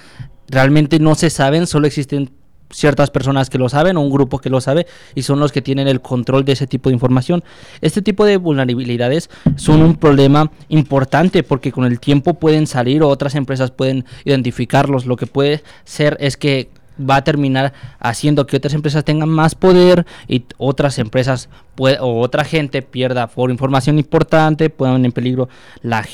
[0.49, 2.31] Realmente no se saben, solo existen
[2.71, 5.63] ciertas personas que lo saben o un grupo que lo sabe y son los que
[5.63, 7.45] tienen el control de ese tipo de información.
[7.81, 13.09] Este tipo de vulnerabilidades son un problema importante porque con el tiempo pueden salir o
[13.09, 15.07] otras empresas pueden identificarlos.
[15.07, 19.55] Lo que puede ser es que va a terminar haciendo que otras empresas tengan más
[19.55, 21.49] poder y otras empresas
[21.79, 25.49] o otra gente pierda información importante, puedan en peligro
[25.83, 26.07] la,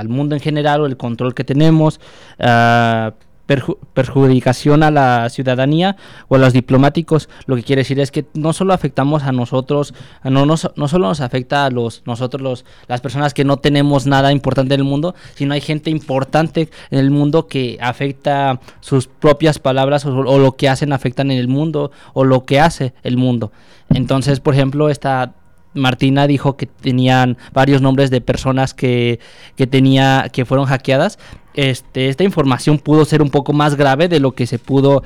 [0.00, 2.00] el mundo en general o el control que tenemos.
[2.38, 3.12] Uh,
[3.48, 5.96] perjudicación a la ciudadanía
[6.28, 7.28] o a los diplomáticos.
[7.46, 11.64] Lo que quiere decir es que no solo afectamos a nosotros, no, solo nos afecta
[11.64, 15.54] a los nosotros los las personas que no tenemos nada importante en el mundo, sino
[15.54, 20.68] hay gente importante en el mundo que afecta sus propias palabras o, o lo que
[20.68, 23.50] hacen afectan en el mundo o lo que hace el mundo.
[23.88, 25.32] Entonces, por ejemplo, esta
[25.74, 29.20] Martina dijo que tenían varios nombres de personas que,
[29.56, 31.18] que, tenía, que fueron hackeadas.
[31.54, 35.02] Este, esta información pudo ser un poco más grave de lo que se pudo,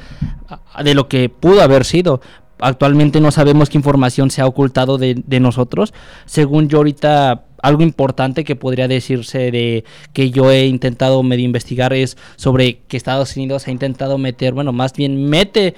[0.82, 2.20] de lo que pudo haber sido.
[2.58, 5.92] Actualmente no sabemos qué información se ha ocultado de, de nosotros.
[6.26, 11.92] Según yo ahorita algo importante que podría decirse de que yo he intentado medio investigar
[11.92, 15.74] es sobre que Estados Unidos ha intentado meter, bueno, más bien mete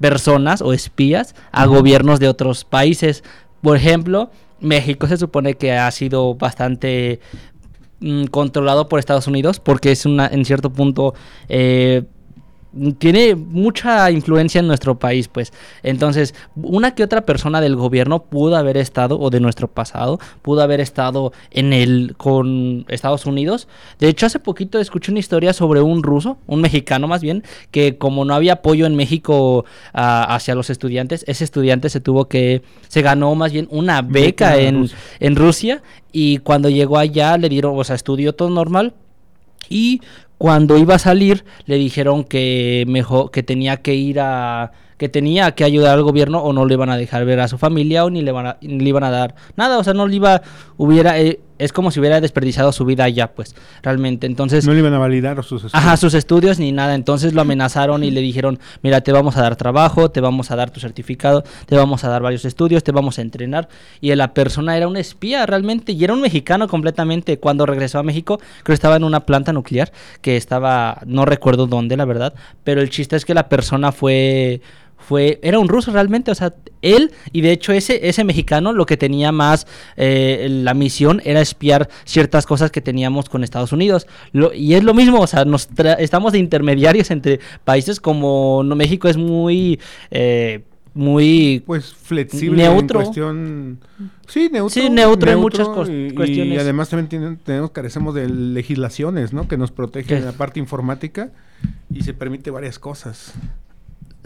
[0.00, 3.24] personas o espías a gobiernos de otros países.
[3.64, 7.18] Por ejemplo, México se supone que ha sido bastante
[8.00, 11.14] mm, controlado por Estados Unidos porque es una en cierto punto
[11.48, 12.02] eh,
[12.98, 15.52] tiene mucha influencia en nuestro país, pues.
[15.82, 20.62] Entonces, una que otra persona del gobierno pudo haber estado, o de nuestro pasado, pudo
[20.62, 23.68] haber estado en el, con Estados Unidos.
[23.98, 27.96] De hecho, hace poquito escuché una historia sobre un ruso, un mexicano más bien, que
[27.98, 32.62] como no había apoyo en México ah, hacia los estudiantes, ese estudiante se tuvo que,
[32.88, 37.78] se ganó más bien una beca en, en Rusia y cuando llegó allá le dieron,
[37.78, 38.94] o sea, estudió todo normal
[39.68, 40.00] y
[40.38, 45.52] cuando iba a salir le dijeron que mejor que tenía que ir a que tenía
[45.52, 48.10] que ayudar al gobierno o no le iban a dejar ver a su familia o
[48.10, 50.42] ni le, van a, le iban a dar nada, o sea, no le iba,
[50.76, 54.26] hubiera, eh, es como si hubiera desperdiciado su vida allá, pues, realmente.
[54.26, 54.66] Entonces...
[54.66, 55.74] No le iban a validar sus estudios.
[55.74, 56.94] Ajá, sus estudios ni nada.
[56.94, 60.56] Entonces lo amenazaron y le dijeron, mira, te vamos a dar trabajo, te vamos a
[60.56, 63.68] dar tu certificado, te vamos a dar varios estudios, te vamos a entrenar.
[64.00, 67.38] Y la persona era un espía realmente y era un mexicano completamente.
[67.38, 71.66] Cuando regresó a México, creo que estaba en una planta nuclear que estaba, no recuerdo
[71.66, 72.34] dónde, la verdad,
[72.64, 74.60] pero el chiste es que la persona fue
[75.06, 78.86] fue era un ruso realmente, o sea, él y de hecho ese ese mexicano lo
[78.86, 84.06] que tenía más eh, la misión era espiar ciertas cosas que teníamos con Estados Unidos.
[84.54, 89.08] Y es lo mismo, o sea, nos estamos de intermediarios entre países como no, México
[89.08, 89.78] es muy
[90.10, 90.62] eh,
[90.94, 93.00] muy pues flexible neutro.
[93.00, 93.78] en cuestión
[94.28, 99.48] sí neutro sí neutro, en muchas cuestiones y además también tenemos carecemos de legislaciones no
[99.48, 101.32] que nos protegen en la parte informática
[101.90, 103.34] y se permite varias cosas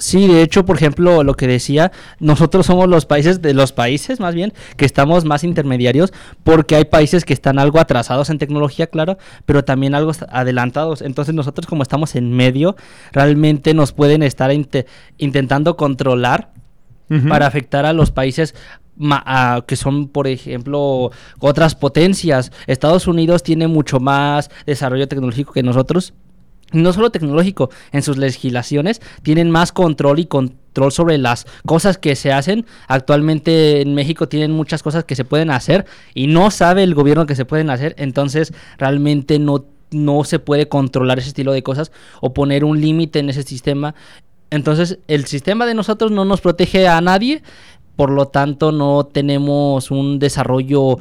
[0.00, 1.90] Sí, de hecho, por ejemplo, lo que decía,
[2.20, 6.12] nosotros somos los países de los países más bien que estamos más intermediarios
[6.44, 11.02] porque hay países que están algo atrasados en tecnología, claro, pero también algo adelantados.
[11.02, 12.76] Entonces, nosotros como estamos en medio,
[13.10, 14.52] realmente nos pueden estar
[15.16, 16.52] intentando controlar
[17.28, 18.54] para afectar a los países
[19.66, 22.52] que son, por ejemplo, otras potencias.
[22.68, 26.14] Estados Unidos tiene mucho más desarrollo tecnológico que nosotros
[26.72, 32.14] no solo tecnológico, en sus legislaciones tienen más control y control sobre las cosas que
[32.16, 32.66] se hacen.
[32.86, 37.26] Actualmente en México tienen muchas cosas que se pueden hacer y no sabe el gobierno
[37.26, 41.92] que se pueden hacer, entonces realmente no, no se puede controlar ese estilo de cosas
[42.20, 43.94] o poner un límite en ese sistema.
[44.50, 47.42] Entonces el sistema de nosotros no nos protege a nadie,
[47.96, 50.98] por lo tanto no tenemos un desarrollo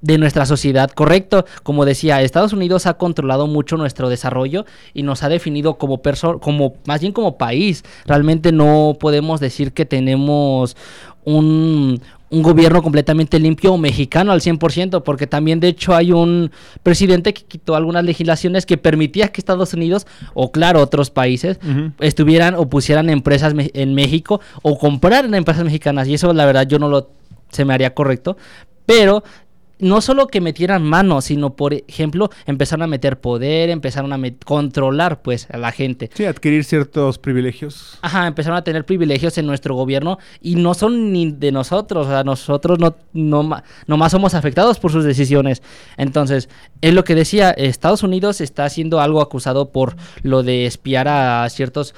[0.00, 0.90] de nuestra sociedad.
[0.90, 6.02] Correcto, como decía, Estados Unidos ha controlado mucho nuestro desarrollo y nos ha definido como
[6.02, 7.84] persona, como más bien como país.
[8.06, 10.76] Realmente no podemos decir que tenemos
[11.24, 16.50] un, un gobierno completamente limpio mexicano al 100%, porque también de hecho hay un
[16.82, 21.58] presidente que quitó algunas legislaciones que permitía que Estados Unidos o claro otros países
[21.98, 26.78] estuvieran o pusieran empresas en México o compraran empresas mexicanas y eso la verdad yo
[26.78, 27.10] no lo
[27.50, 28.36] se me haría correcto,
[28.86, 29.24] pero
[29.80, 35.22] no solo que metieran mano, sino por ejemplo, empezaron a meter poder, empezaron a controlar
[35.22, 36.10] pues a la gente.
[36.14, 37.98] Sí, adquirir ciertos privilegios.
[38.02, 42.10] Ajá, empezaron a tener privilegios en nuestro gobierno y no son ni de nosotros, o
[42.10, 43.42] sea, nosotros no, no,
[43.96, 45.62] más somos afectados por sus decisiones.
[45.96, 46.48] Entonces,
[46.80, 51.48] es lo que decía, Estados Unidos está siendo algo acusado por lo de espiar a
[51.48, 51.94] ciertos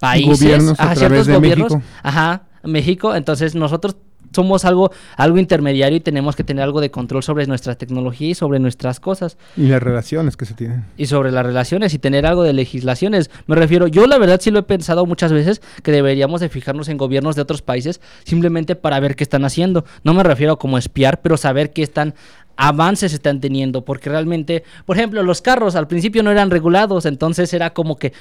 [0.00, 1.90] países, a, ciertos gobiernos, México.
[2.02, 3.96] ajá, México, entonces nosotros
[4.34, 8.34] somos algo, algo intermediario y tenemos que tener algo de control sobre nuestra tecnología y
[8.34, 9.36] sobre nuestras cosas.
[9.56, 10.84] Y las relaciones que se tienen.
[10.96, 13.30] Y sobre las relaciones y tener algo de legislaciones.
[13.46, 16.88] Me refiero, yo la verdad sí lo he pensado muchas veces que deberíamos de fijarnos
[16.88, 19.84] en gobiernos de otros países simplemente para ver qué están haciendo.
[20.02, 22.14] No me refiero como espiar, pero saber qué están
[22.56, 27.52] avances están teniendo, porque realmente, por ejemplo, los carros al principio no eran regulados, entonces
[27.52, 28.12] era como que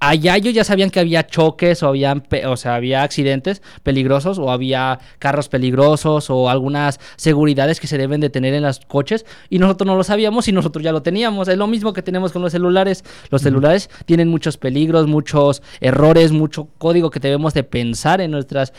[0.00, 4.50] allá ellos ya sabían que había choques o, habían, o sea, había accidentes peligrosos o
[4.50, 9.58] había carros peligrosos o algunas seguridades que se deben de tener en los coches y
[9.58, 11.48] nosotros no lo sabíamos y nosotros ya lo teníamos.
[11.48, 13.04] Es lo mismo que tenemos con los celulares.
[13.30, 18.72] Los celulares tienen muchos peligros, muchos errores, mucho código que debemos de pensar en nuestras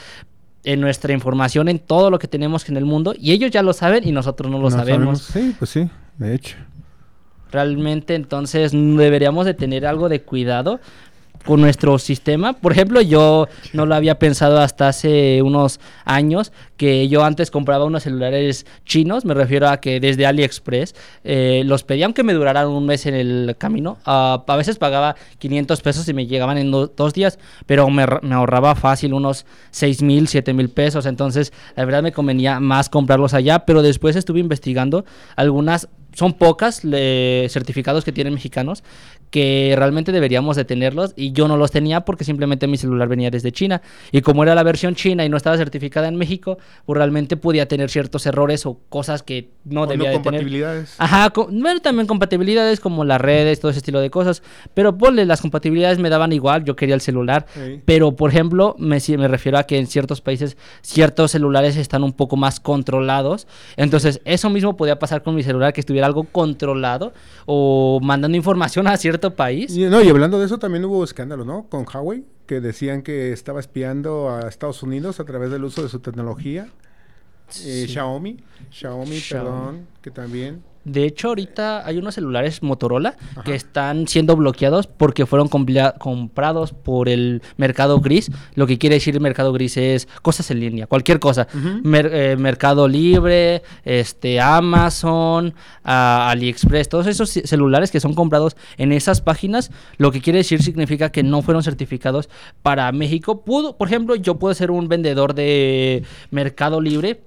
[0.65, 3.71] en nuestra información, en todo lo que tenemos en el mundo y ellos ya lo
[3.71, 5.21] saben y nosotros no lo sabemos.
[5.21, 6.57] Sí, pues sí, de hecho.
[7.51, 10.79] Realmente entonces deberíamos de tener algo de cuidado
[11.45, 12.53] con nuestro sistema.
[12.53, 17.85] Por ejemplo, yo no lo había pensado hasta hace unos años que yo antes compraba
[17.85, 22.67] unos celulares chinos, me refiero a que desde AliExpress eh, los pedía aunque me duraran
[22.67, 23.97] un mes en el camino.
[24.05, 28.75] Ah, a veces pagaba 500 pesos y me llegaban en dos días, pero me, ahorraba
[28.75, 31.05] fácil unos 6 mil, 7 mil pesos.
[31.05, 36.81] Entonces, la verdad me convenía más comprarlos allá, pero después estuve investigando algunas son pocas
[36.81, 38.83] certificados que tienen mexicanos
[39.29, 43.29] que realmente deberíamos de tenerlos y yo no los tenía porque simplemente mi celular venía
[43.29, 43.81] desde China.
[44.11, 47.67] Y como era la versión china y no estaba certificada en México, pues realmente podía
[47.67, 50.85] tener ciertos errores o cosas que no debía de tener.
[50.97, 54.41] Ajá, bueno, también compatibilidades como las redes, todo ese estilo de cosas,
[54.73, 57.45] pero ponle, las compatibilidades me daban igual, yo quería el celular,
[57.85, 62.13] pero por ejemplo, me, me refiero a que en ciertos países ciertos celulares están un
[62.13, 67.13] poco más controlados, entonces eso mismo podía pasar con mi celular, que estuviera algo controlado
[67.45, 69.75] o mandando información a ciertos país.
[69.75, 71.67] Y, no, y hablando de eso también hubo escándalo, ¿no?
[71.69, 75.89] Con Huawei, que decían que estaba espiando a Estados Unidos a través del uso de
[75.89, 76.69] su tecnología.
[77.63, 78.37] Eh, Xiaomi,
[78.71, 84.87] Xiaomi, perdón, que también de hecho, ahorita hay unos celulares Motorola que están siendo bloqueados
[84.87, 88.31] porque fueron comprados por el mercado gris.
[88.55, 91.47] Lo que quiere decir el mercado gris es cosas en línea, cualquier cosa.
[91.53, 95.53] Eh, mercado Libre, este, Amazon,
[95.83, 101.11] AliExpress, todos esos celulares que son comprados en esas páginas, lo que quiere decir significa
[101.11, 102.29] que no fueron certificados
[102.61, 103.41] para México.
[103.41, 107.21] Pudo, por ejemplo, yo puedo ser un vendedor de Mercado Libre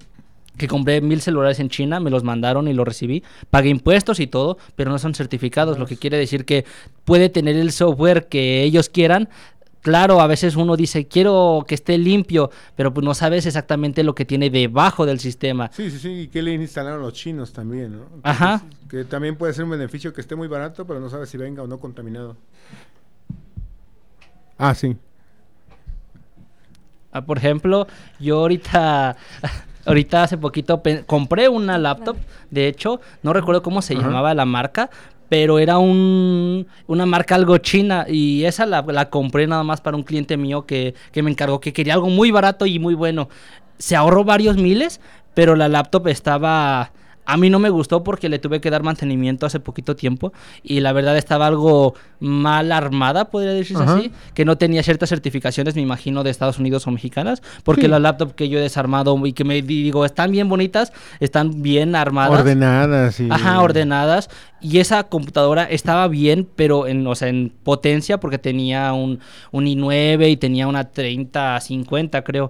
[0.57, 4.27] que compré mil celulares en China, me los mandaron y los recibí, pagué impuestos y
[4.27, 6.65] todo, pero no son certificados, lo que quiere decir que
[7.05, 9.29] puede tener el software que ellos quieran.
[9.81, 14.15] Claro, a veces uno dice, quiero que esté limpio, pero pues no sabes exactamente lo
[14.15, 15.69] que tiene debajo del sistema.
[15.73, 18.05] Sí, sí, sí, y que le instalaron los chinos también, ¿no?
[18.23, 18.63] Ajá.
[18.89, 21.63] Que también puede ser un beneficio que esté muy barato, pero no sabes si venga
[21.63, 22.37] o no contaminado.
[24.57, 24.95] Ah, sí.
[27.11, 27.85] Ah, por ejemplo,
[28.19, 29.17] yo ahorita
[29.85, 32.15] Ahorita hace poquito compré una laptop,
[32.51, 34.89] de hecho, no recuerdo cómo se llamaba la marca,
[35.27, 39.97] pero era un, una marca algo china y esa la, la, compré nada más para
[39.97, 43.29] un cliente mío que, que me encargó, que quería algo muy barato y muy bueno.
[43.77, 45.01] Se ahorró varios miles,
[45.33, 46.91] pero la laptop estaba
[47.25, 50.79] a mí no me gustó porque le tuve que dar mantenimiento hace poquito tiempo y
[50.79, 55.81] la verdad estaba algo mal armada, podría decirse así, que no tenía ciertas certificaciones, me
[55.81, 59.43] imagino, de Estados Unidos o mexicanas, porque la laptop que yo he desarmado y que
[59.43, 62.39] me digo, están bien bonitas, están bien armadas.
[62.39, 63.19] Ordenadas.
[63.19, 63.29] Y...
[63.29, 64.29] Ajá, ordenadas.
[64.61, 69.19] Y esa computadora estaba bien, pero en, o sea, en potencia, porque tenía un,
[69.51, 72.49] un i9 y tenía una 3050, creo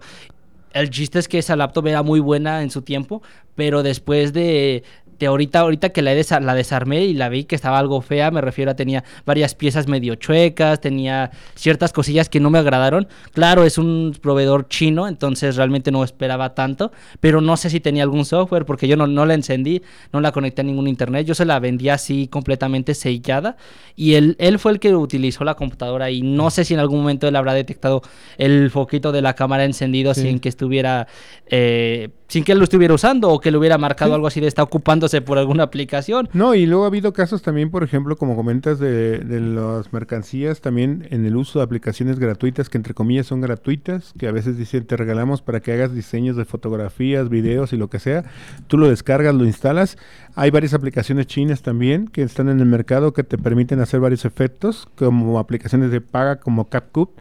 [0.74, 3.22] el chiste es que esa laptop era muy buena en su tiempo,
[3.56, 4.84] pero después de,
[5.22, 8.72] ahorita, ahorita que la, la desarmé y la vi que estaba algo fea, me refiero
[8.72, 13.08] a tenía varias piezas medio chuecas, tenía ciertas cosillas que no me agradaron.
[13.34, 18.04] Claro, es un proveedor chino, entonces realmente no esperaba tanto, pero no sé si tenía
[18.04, 21.36] algún software porque yo no, no la encendí, no la conecté a ningún internet, yo
[21.36, 23.58] se la vendí así completamente sellada
[23.96, 27.00] y él, él fue el que utilizó la computadora y no sé si en algún
[27.00, 28.02] momento él habrá detectado
[28.38, 31.08] el foquito de la cámara encendido sin que estuviera...
[31.48, 34.48] Eh, sin que él lo estuviera usando o que le hubiera marcado algo así de
[34.48, 36.30] está ocupándose por alguna aplicación.
[36.34, 40.60] No, y luego ha habido casos también, por ejemplo, como comentas de, de las mercancías,
[40.60, 44.58] también en el uso de aplicaciones gratuitas, que entre comillas son gratuitas, que a veces
[44.58, 48.24] dicen te regalamos para que hagas diseños de fotografías, videos y lo que sea.
[48.66, 50.00] Tú lo descargas, lo instalas.
[50.34, 54.26] Hay varias aplicaciones chinas también que están en el mercado que te permiten hacer varios
[54.26, 57.12] efectos, como aplicaciones de paga como CapCut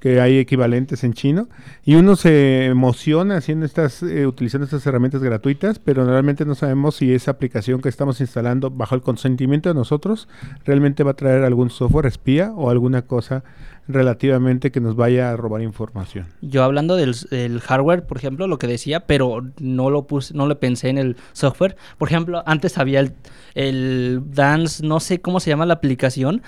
[0.00, 1.48] que hay equivalentes en chino,
[1.84, 6.96] y uno se emociona haciendo estas, eh, utilizando estas herramientas gratuitas, pero realmente no sabemos
[6.96, 10.28] si esa aplicación que estamos instalando bajo el consentimiento de nosotros
[10.64, 13.44] realmente va a traer algún software espía o alguna cosa
[13.88, 16.26] relativamente que nos vaya a robar información.
[16.40, 17.14] Yo hablando del,
[17.60, 21.16] hardware, por ejemplo, lo que decía, pero no lo puse, no le pensé en el
[21.32, 21.76] software.
[21.98, 23.12] Por ejemplo, antes había el,
[23.54, 26.42] el Dance, no sé cómo se llama la aplicación,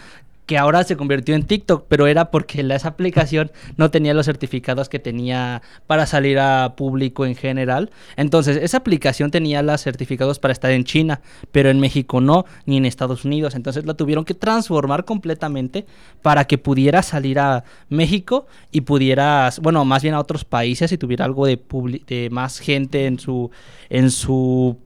[0.47, 4.89] que ahora se convirtió en TikTok, pero era porque esa aplicación no tenía los certificados
[4.89, 7.91] que tenía para salir a público en general.
[8.17, 11.21] Entonces, esa aplicación tenía los certificados para estar en China,
[11.53, 13.55] pero en México no, ni en Estados Unidos.
[13.55, 15.87] Entonces, la tuvieron que transformar completamente
[16.23, 20.99] para que pudiera salir a México y pudieras, bueno, más bien a otros países y
[20.99, 21.61] tuviera algo de,
[22.07, 23.51] de más gente en su
[23.91, 24.79] en su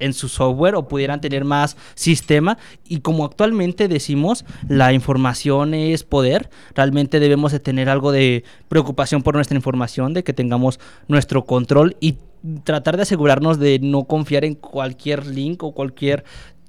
[0.00, 2.58] en su software o pudieran tener más sistema.
[2.88, 9.22] Y como actualmente decimos, la información es poder, realmente debemos de tener algo de preocupación
[9.22, 12.16] por nuestra información, de que tengamos nuestro control y
[12.64, 16.24] tratar de asegurarnos de no confiar en cualquier link o cualquier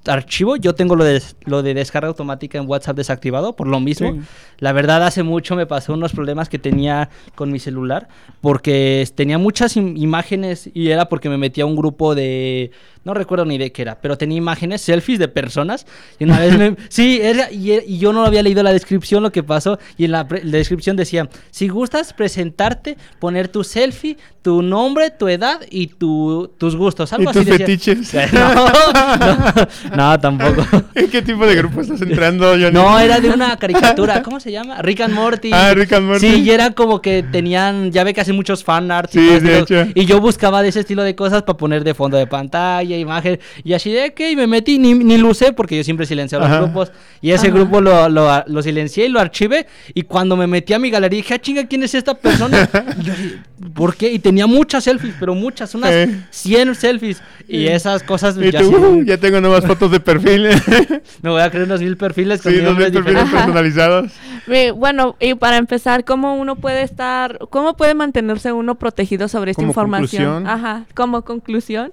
[0.07, 0.55] archivo.
[0.55, 4.13] Yo tengo lo de, lo de descarga automática en WhatsApp desactivado por lo mismo.
[4.13, 4.19] Sí.
[4.57, 8.07] La verdad, hace mucho me pasó unos problemas que tenía con mi celular
[8.41, 12.71] porque tenía muchas im- imágenes y era porque me metía a un grupo de...
[13.03, 15.87] No recuerdo ni de qué era, pero tenía imágenes, selfies de personas.
[16.19, 16.75] Y una vez me...
[16.89, 19.79] Sí, era, y, y yo no había leído la descripción, lo que pasó.
[19.97, 25.27] Y en la, la descripción decía, si gustas presentarte, poner tu selfie, tu nombre, tu
[25.27, 27.11] edad y tu, tus gustos.
[27.13, 27.65] Algo ¿Y tus así decía.
[27.65, 28.13] fetiches?
[28.33, 30.65] No, no, no, tampoco.
[30.95, 32.71] ¿En qué tipo de grupo estás entrando, Johnny?
[32.71, 34.81] No, era de una caricatura, ¿cómo se llama?
[34.81, 35.51] Rick and Morty.
[35.53, 36.19] Ah, Rick and Morty.
[36.29, 39.15] Sí, y era como que tenían, ya ve que hacen muchos fan arts.
[39.15, 39.91] y Sí, todo de hecho.
[39.95, 43.39] Y yo buscaba de ese estilo de cosas para poner de fondo de pantalla, imagen.
[43.63, 46.39] Y así de que y me metí, ni, ni lo usé porque yo siempre silencio
[46.39, 46.61] los Ajá.
[46.61, 46.91] grupos.
[47.21, 49.67] Y ese grupo lo, lo, lo silencié y lo archivé.
[49.93, 52.69] Y cuando me metí a mi galería dije, ah, chinga, ¿quién es esta persona?
[52.99, 53.35] y yo dije,
[53.73, 54.11] ¿por qué?
[54.11, 56.09] Y tenía muchas selfies, pero muchas, unas Eh.
[56.29, 57.21] 100 selfies.
[57.47, 60.47] Y esas cosas Y ya tú, sí, "Uh, ya tengo nuevas fotos de perfil.
[61.21, 63.23] me voy a crear unos mil perfiles con sí, nombre mil perfiles.
[63.23, 63.31] Ajá.
[63.45, 64.11] personalizados.
[64.47, 69.51] Eh, Bueno, y para empezar, ¿cómo uno puede estar, cómo puede mantenerse uno protegido sobre
[69.51, 70.23] esta Como información?
[70.43, 70.47] conclusión.
[70.47, 71.91] Ajá, como conclusión,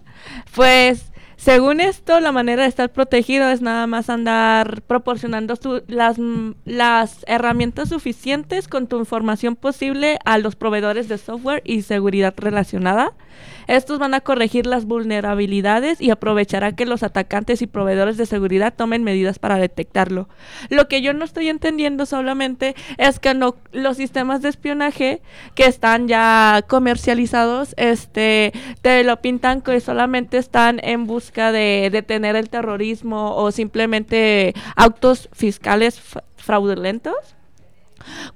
[0.54, 0.87] pues
[1.38, 5.54] según esto, la manera de estar protegido es nada más andar proporcionando
[5.86, 13.12] las, herramientas suficientes con tu información posible a los proveedores de software y seguridad relacionada.
[13.68, 18.74] Estos van a corregir las vulnerabilidades y aprovechará que los atacantes y proveedores de seguridad
[18.74, 20.28] tomen medidas para detectarlo.
[20.70, 25.20] Lo que yo no estoy entendiendo solamente es que no los sistemas de espionaje
[25.54, 32.36] que están ya comercializados, este, te lo pintan que solamente están en busca de detener
[32.36, 36.00] el terrorismo o simplemente autos fiscales
[36.36, 37.14] fraudulentos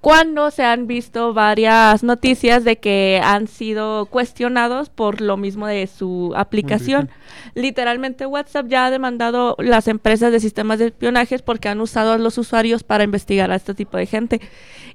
[0.01, 5.87] cuando se han visto varias noticias de que han sido cuestionados por lo mismo de
[5.87, 7.11] su aplicación.
[7.55, 12.19] Literalmente WhatsApp ya ha demandado las empresas de sistemas de espionaje porque han usado a
[12.19, 14.41] los usuarios para investigar a este tipo de gente.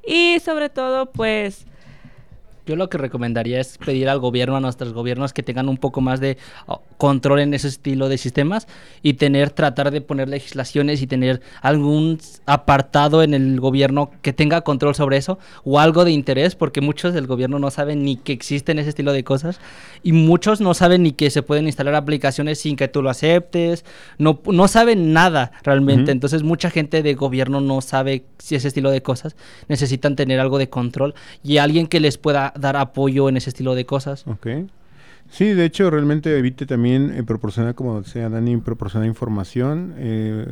[0.05, 1.65] Y sobre todo, pues...
[2.67, 6.01] Yo lo que recomendaría es pedir al gobierno, a nuestros gobiernos, que tengan un poco
[6.01, 8.67] más de oh, control en ese estilo de sistemas
[9.01, 14.61] y tener, tratar de poner legislaciones y tener algún apartado en el gobierno que tenga
[14.61, 18.33] control sobre eso o algo de interés, porque muchos del gobierno no saben ni que
[18.33, 19.61] existen ese estilo de cosas
[20.03, 23.85] y muchos no saben ni que se pueden instalar aplicaciones sin que tú lo aceptes,
[24.17, 26.03] no, no saben nada realmente.
[26.03, 26.11] Ujú.
[26.11, 29.37] Entonces mucha gente de gobierno no sabe si ese estilo de cosas
[29.69, 31.13] necesitan tener algo de control
[31.43, 34.25] y alguien que les pueda dar apoyo en ese estilo de cosas.
[34.27, 34.47] Ok.
[35.29, 39.93] Sí, de hecho, realmente evite también eh, proporcionar, como decía Dani, proporcionar información.
[39.97, 40.45] eh,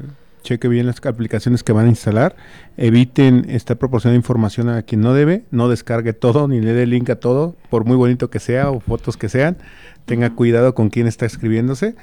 [0.45, 2.38] cheque bien las aplicaciones que van a instalar.
[2.78, 5.43] Eviten estar proporcionando información a quien no debe.
[5.51, 8.80] No descargue todo ni le dé link a todo, por muy bonito que sea o
[8.80, 9.58] fotos que sean.
[10.06, 11.95] Tenga cuidado con quién está escribiéndose.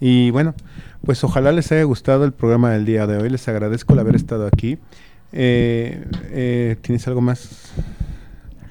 [0.00, 0.54] Y bueno,
[1.04, 3.28] pues ojalá les haya gustado el programa del día de hoy.
[3.28, 4.78] Les agradezco el haber estado aquí.
[5.32, 7.72] Eh, eh, ¿Tienes algo más?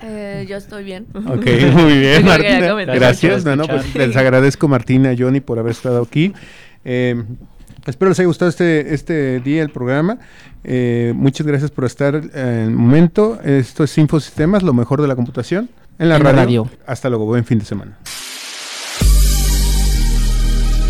[0.01, 1.07] Eh, yo estoy bien.
[1.13, 2.73] Ok, muy bien, Martina.
[2.85, 3.45] Gracias.
[3.45, 6.33] No, no, pues les agradezco Martina, Johnny, por haber estado aquí.
[6.85, 7.23] Eh,
[7.85, 10.19] espero les haya gustado este, este día el programa.
[10.63, 13.39] Eh, muchas gracias por estar eh, en el momento.
[13.43, 15.69] Esto es Infosistemas, lo mejor de la computación.
[15.99, 16.63] En la, En la radio.
[16.65, 16.77] radio.
[16.85, 17.97] Hasta luego, buen fin de semana.